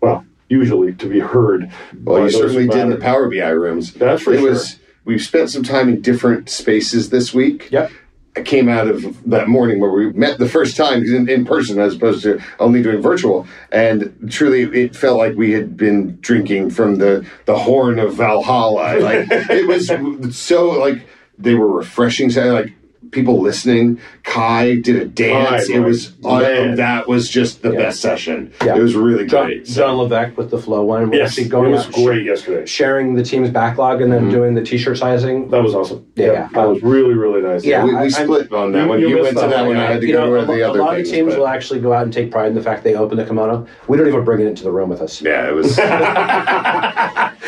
well, 0.01 0.25
usually 0.49 0.93
to 0.95 1.09
be 1.09 1.21
heard. 1.21 1.73
Well, 2.05 2.19
by 2.19 2.25
you 2.27 2.31
those 2.31 2.35
certainly 2.35 2.65
who 2.65 2.71
did 2.71 2.81
in 2.81 2.91
the. 2.91 2.97
Power 2.99 3.31
BI 3.31 3.49
rooms. 3.49 3.95
That's 3.95 4.23
for 4.23 4.35
it 4.35 4.41
sure. 4.41 4.51
Was, 4.51 4.79
we've 5.05 5.23
spent 5.23 5.51
some 5.51 5.63
time 5.63 5.89
in 5.89 6.03
different 6.03 6.51
spaces 6.51 7.11
this 7.11 7.33
week. 7.33 7.71
Yep. 7.71 7.91
I 8.37 8.43
came 8.43 8.69
out 8.69 8.87
of 8.87 9.29
that 9.29 9.49
morning 9.49 9.81
where 9.81 9.91
we 9.91 10.13
met 10.13 10.39
the 10.39 10.49
first 10.49 10.77
time 10.77 11.03
in, 11.03 11.29
in 11.29 11.45
person 11.45 11.81
as 11.81 11.97
opposed 11.97 12.23
to 12.23 12.41
only 12.61 12.81
doing 12.81 13.03
virtual. 13.03 13.47
And 13.73 14.31
truly, 14.31 14.63
it 14.63 14.95
felt 14.95 15.19
like 15.19 15.35
we 15.35 15.51
had 15.51 15.77
been 15.77 16.19
drinking 16.21 16.71
from 16.71 16.97
the, 16.97 17.27
the 17.47 17.59
horn 17.59 17.99
of 17.99 18.15
Valhalla. 18.15 19.01
Like, 19.01 19.27
it 19.31 19.67
was 19.67 19.91
so, 20.37 20.71
like, 20.71 21.07
they 21.39 21.55
were 21.55 21.73
refreshing. 21.73 22.31
Like, 22.31 22.73
people 23.11 23.41
listening. 23.41 23.99
Kai 24.25 24.77
did 24.77 24.97
a 24.97 25.05
dance. 25.05 25.69
Kai, 25.69 25.75
it 25.75 25.81
was, 25.81 26.13
right. 26.23 26.43
Man. 26.43 26.75
that 26.77 27.09
was 27.09 27.29
just 27.29 27.63
the 27.63 27.73
Yeah. 27.73 27.79
best 27.79 28.01
session. 28.01 28.53
Yeah. 28.65 28.77
It 28.77 28.81
was 28.83 28.95
really 28.95 29.27
John, 29.27 29.47
great. 29.47 29.67
So- 29.67 29.81
John 29.83 29.97
Levesque 29.97 30.37
with 30.37 30.51
the 30.51 30.59
flow 30.59 30.85
one. 30.85 31.11
We're 31.11 31.17
Yes, 31.19 31.39
actually 31.39 31.67
it 31.67 31.71
was 31.71 31.87
out, 31.87 31.93
great 31.93 32.25
yesterday. 32.25 32.67
sharing 32.67 33.15
the 33.15 33.23
team's 33.23 33.51
backlog 33.51 34.01
and 34.03 34.13
then 34.13 34.23
mm-hmm. 34.23 34.31
doing 34.31 34.55
the 34.55 34.63
t-shirt 34.63 34.99
sizing. 34.99 35.49
That 35.51 35.63
was 35.63 35.75
awesome. 35.75 36.07
Yeah. 36.17 36.49
that 36.53 36.69
was 36.69 36.83
really 36.83 37.15
really 37.15 37.41
nice. 37.43 37.65
Yeah. 37.65 37.85
we, 37.85 37.91
we 37.91 37.97
I- 37.97 38.01
I'm- 38.03 38.11
split 38.11 38.53
on 38.53 38.73
that 38.73 38.83
You- 38.83 38.89
one. 38.89 39.01
you 39.01 39.09
You, 39.09 39.17
went 39.23 39.29
to 39.29 39.35
that 39.35 39.51
that 39.51 39.61
one, 39.67 39.69
one. 39.69 39.77
I 39.79 39.87
had 39.93 40.01
to 40.03 40.07
you 40.07 40.13
go 40.13 40.27
know, 40.27 40.41
to 40.41 40.47
the 40.47 40.61
a, 40.65 40.69
other 40.71 40.81
a 40.81 40.83
lot 40.85 40.95
things, 40.97 41.09
of 41.09 41.15
teams 41.15 41.33
but- 41.33 41.39
will 41.41 41.49
actually 41.49 41.81
go 41.81 41.93
out 41.93 42.03
and 42.05 42.13
take 42.13 42.31
pride 42.31 42.49
in 42.49 42.55
the 42.55 42.63
fact 42.63 42.85
they 42.85 42.95
open 42.95 43.17
the 43.19 43.25
kimono. 43.25 43.67
We 43.89 43.97
don't 43.97 44.07
even 44.09 44.25
bring 44.25 44.41
it 44.41 44.47
into 44.47 44.63
the 44.65 44.71
room 44.73 44.89
with 44.91 45.01
us. 45.01 45.21
Yeah, 45.23 45.49
it 45.49 45.55
was. 45.55 45.77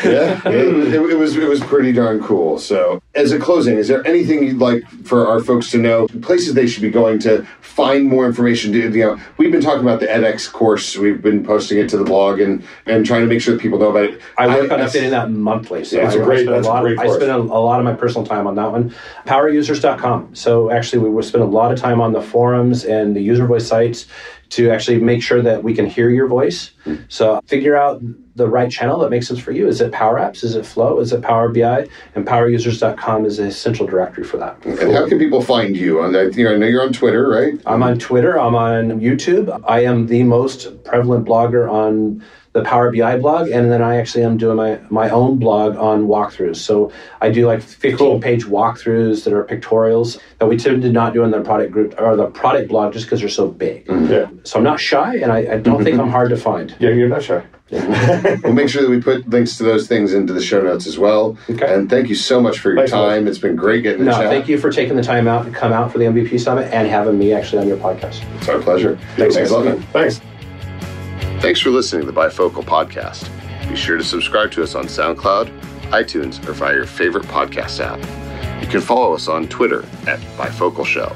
yeah, 0.03 0.41
it, 0.47 0.93
it, 0.93 0.93
it 1.11 1.17
was. 1.17 1.37
It 1.37 1.47
was 1.47 1.59
pretty 1.61 1.91
darn 1.91 2.21
cool. 2.21 2.59
So, 2.59 3.01
as 3.15 3.31
a 3.31 3.39
closing, 3.39 3.77
is 3.77 3.87
there 3.87 4.05
anything 4.05 4.43
you'd 4.43 4.57
like 4.59 4.83
for 5.05 5.27
our 5.27 5.39
folks 5.39 5.52
to 5.61 5.77
know? 5.77 6.07
Places 6.21 6.53
they 6.53 6.67
should 6.67 6.81
be 6.81 6.89
going 6.91 7.19
to 7.19 7.45
find 7.61 8.05
more 8.05 8.25
information. 8.25 8.73
You 8.73 8.89
know, 8.89 9.19
we've 9.37 9.51
been 9.51 9.61
talking 9.61 9.81
about 9.81 9.99
the 9.99 10.05
edX 10.07 10.51
course. 10.51 10.95
We've 10.97 11.21
been 11.21 11.43
posting 11.43 11.79
it 11.79 11.89
to 11.89 11.97
the 11.97 12.03
blog 12.03 12.39
and 12.39 12.63
and 12.85 13.05
trying 13.05 13.21
to 13.21 13.27
make 13.27 13.41
sure 13.41 13.53
that 13.55 13.61
people 13.61 13.79
know 13.79 13.89
about 13.89 14.03
it. 14.05 14.21
I 14.37 14.47
work 14.47 14.71
on 14.71 14.81
I- 14.81 14.85
updating 14.85 15.09
that 15.11 15.31
monthly. 15.31 15.83
So 15.83 15.97
Yeah, 15.97 16.05
it's 16.07 16.15
I, 16.15 16.19
a 16.19 16.21
I 16.21 16.25
great- 16.25 16.39
spend 16.41 16.55
that's 16.55 16.67
a 16.67 16.69
lot. 16.69 16.85
I 16.85 17.07
spend 17.07 17.31
a, 17.31 17.37
a 17.37 17.61
lot 17.61 17.79
of 17.79 17.85
my 17.85 17.93
personal 17.93 18.25
time 18.25 18.47
on 18.47 18.55
that 18.55 18.71
one. 18.71 18.93
Powerusers.com. 19.25 20.35
So 20.35 20.71
actually, 20.71 20.99
we 20.99 21.09
will 21.09 21.23
spend 21.23 21.43
a 21.43 21.47
lot 21.47 21.71
of 21.71 21.79
time 21.79 22.01
on 22.01 22.13
the 22.13 22.21
forums 22.21 22.85
and 22.85 23.15
the 23.15 23.21
user 23.21 23.45
voice 23.45 23.67
sites 23.67 24.05
to 24.53 24.69
actually 24.69 24.99
make 24.99 25.23
sure 25.23 25.41
that 25.41 25.63
we 25.63 25.73
can 25.73 25.85
hear 25.85 26.09
your 26.09 26.27
voice. 26.27 26.71
Mm-hmm. 26.85 27.03
So 27.07 27.41
figure 27.47 27.75
out 27.75 28.01
the 28.35 28.47
right 28.47 28.71
channel 28.71 28.99
that 28.99 29.09
makes 29.09 29.27
sense 29.27 29.39
for 29.39 29.51
you. 29.51 29.67
Is 29.67 29.81
it 29.81 29.91
Power 29.91 30.15
Apps? 30.15 30.43
Is 30.43 30.55
it 30.55 30.65
Flow? 30.65 30.99
Is 30.99 31.11
it 31.11 31.21
Power 31.21 31.49
BI? 31.49 31.87
And 32.15 32.25
PowerUsers.com 32.25 33.25
is 33.25 33.39
a 33.39 33.51
central 33.51 33.87
directory 33.87 34.23
for 34.23 34.37
that. 34.37 34.63
And 34.65 34.91
how 34.91 35.07
can 35.07 35.17
people 35.17 35.41
find 35.41 35.75
you? 35.75 36.01
On 36.01 36.11
that, 36.13 36.35
you 36.35 36.43
know, 36.43 36.53
I 36.53 36.57
know 36.57 36.67
you're 36.67 36.83
on 36.83 36.93
Twitter, 36.93 37.27
right? 37.27 37.59
I'm 37.65 37.83
on 37.83 37.97
Twitter. 37.99 38.39
I'm 38.39 38.55
on 38.55 38.99
YouTube. 38.99 39.63
I 39.67 39.81
am 39.81 40.07
the 40.07 40.23
most 40.23 40.83
prevalent 40.83 41.27
blogger 41.27 41.71
on 41.71 42.23
the 42.53 42.61
Power 42.63 42.91
BI 42.91 43.17
blog, 43.17 43.49
and 43.49 43.71
then 43.71 43.81
I 43.81 43.97
actually 43.97 44.23
am 44.23 44.37
doing 44.37 44.55
my 44.57 44.79
my 44.89 45.09
own 45.09 45.37
blog 45.39 45.75
on 45.75 46.07
walkthroughs. 46.07 46.57
So 46.57 46.91
I 47.21 47.29
do 47.31 47.47
like 47.47 47.61
15 47.61 47.97
Cool. 47.97 48.19
page 48.21 48.45
walkthroughs 48.45 49.23
that 49.23 49.33
are 49.33 49.43
pictorials 49.43 50.19
that 50.39 50.47
we 50.47 50.55
tend 50.57 50.81
to 50.83 50.91
not 50.91 51.13
do 51.13 51.23
in 51.23 51.31
the 51.31 51.41
product 51.41 51.71
group 51.71 51.95
or 51.99 52.15
the 52.15 52.27
product 52.27 52.69
blog 52.69 52.93
just 52.93 53.05
because 53.05 53.19
they're 53.21 53.29
so 53.29 53.47
big. 53.47 53.85
Mm-hmm. 53.87 54.11
Yeah. 54.11 54.27
So 54.43 54.57
I'm 54.59 54.63
not 54.63 54.79
shy, 54.79 55.15
and 55.17 55.31
I, 55.31 55.53
I 55.53 55.57
don't 55.57 55.83
think 55.83 55.99
I'm 55.99 56.09
hard 56.09 56.29
to 56.29 56.37
find. 56.37 56.75
Yeah, 56.79 56.89
you're 56.91 57.09
not 57.09 57.23
shy. 57.23 57.43
We'll 57.71 58.53
make 58.53 58.69
sure 58.69 58.83
that 58.83 58.89
we 58.89 59.01
put 59.01 59.27
links 59.27 59.57
to 59.57 59.63
those 59.63 59.87
things 59.87 60.13
into 60.13 60.31
the 60.31 60.41
show 60.41 60.61
notes 60.61 60.85
as 60.85 60.99
well. 60.99 61.35
Okay. 61.49 61.73
And 61.73 61.89
thank 61.89 62.07
you 62.07 62.13
so 62.13 62.39
much 62.39 62.59
for 62.59 62.69
your 62.69 62.77
Thanks, 62.77 62.91
Mike. 62.91 63.01
time. 63.09 63.27
It's 63.27 63.39
been 63.39 63.55
great 63.55 63.81
getting 63.81 63.99
to 63.99 64.05
No, 64.05 64.11
chat. 64.11 64.29
thank 64.29 64.47
you 64.47 64.59
for 64.59 64.69
taking 64.71 64.95
the 64.95 65.01
time 65.01 65.27
out 65.27 65.45
to 65.45 65.51
come 65.51 65.73
out 65.73 65.91
for 65.91 65.97
the 65.97 66.05
MVP 66.05 66.39
Summit 66.39 66.71
and 66.71 66.87
having 66.87 67.17
me 67.17 67.33
actually 67.33 67.59
on 67.63 67.67
your 67.67 67.77
podcast. 67.77 68.21
It's 68.37 68.47
our 68.49 68.59
pleasure. 68.59 68.99
Thanks, 69.15 69.33
Thanks 69.35 69.49
a 69.49 69.53
lot, 69.57 69.63
guys. 69.65 69.79
man. 69.79 69.87
Thanks. 69.91 70.21
Thanks 71.43 71.59
for 71.59 71.71
listening 71.71 72.05
to 72.05 72.09
the 72.09 72.17
Bifocal 72.17 72.63
Podcast. 72.63 73.29
Be 73.67 73.75
sure 73.75 73.97
to 73.97 74.03
subscribe 74.05 74.49
to 74.53 74.63
us 74.63 74.75
on 74.75 74.85
SoundCloud, 74.85 75.49
iTunes, 75.89 76.47
or 76.47 76.53
via 76.53 76.73
your 76.73 76.85
favorite 76.85 77.25
podcast 77.25 77.81
app. 77.81 77.99
You 78.63 78.67
can 78.69 78.79
follow 78.79 79.13
us 79.13 79.27
on 79.27 79.49
Twitter 79.49 79.83
at 80.07 80.21
Bifocal 80.37 80.85
Show. 80.85 81.13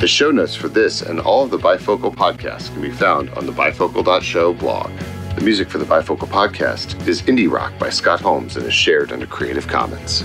The 0.00 0.08
show 0.08 0.30
notes 0.30 0.54
for 0.54 0.68
this 0.68 1.02
and 1.02 1.20
all 1.20 1.44
of 1.44 1.50
the 1.50 1.58
Bifocal 1.58 2.14
podcasts 2.14 2.72
can 2.72 2.80
be 2.80 2.90
found 2.90 3.28
on 3.34 3.44
the 3.44 3.52
bifocal.show 3.52 4.54
blog. 4.54 4.90
The 5.34 5.42
music 5.42 5.68
for 5.68 5.76
the 5.76 5.84
Bifocal 5.84 6.26
Podcast 6.26 7.06
is 7.06 7.20
Indie 7.20 7.52
Rock 7.52 7.78
by 7.78 7.90
Scott 7.90 8.22
Holmes 8.22 8.56
and 8.56 8.64
is 8.64 8.72
shared 8.72 9.12
under 9.12 9.26
Creative 9.26 9.68
Commons. 9.68 10.24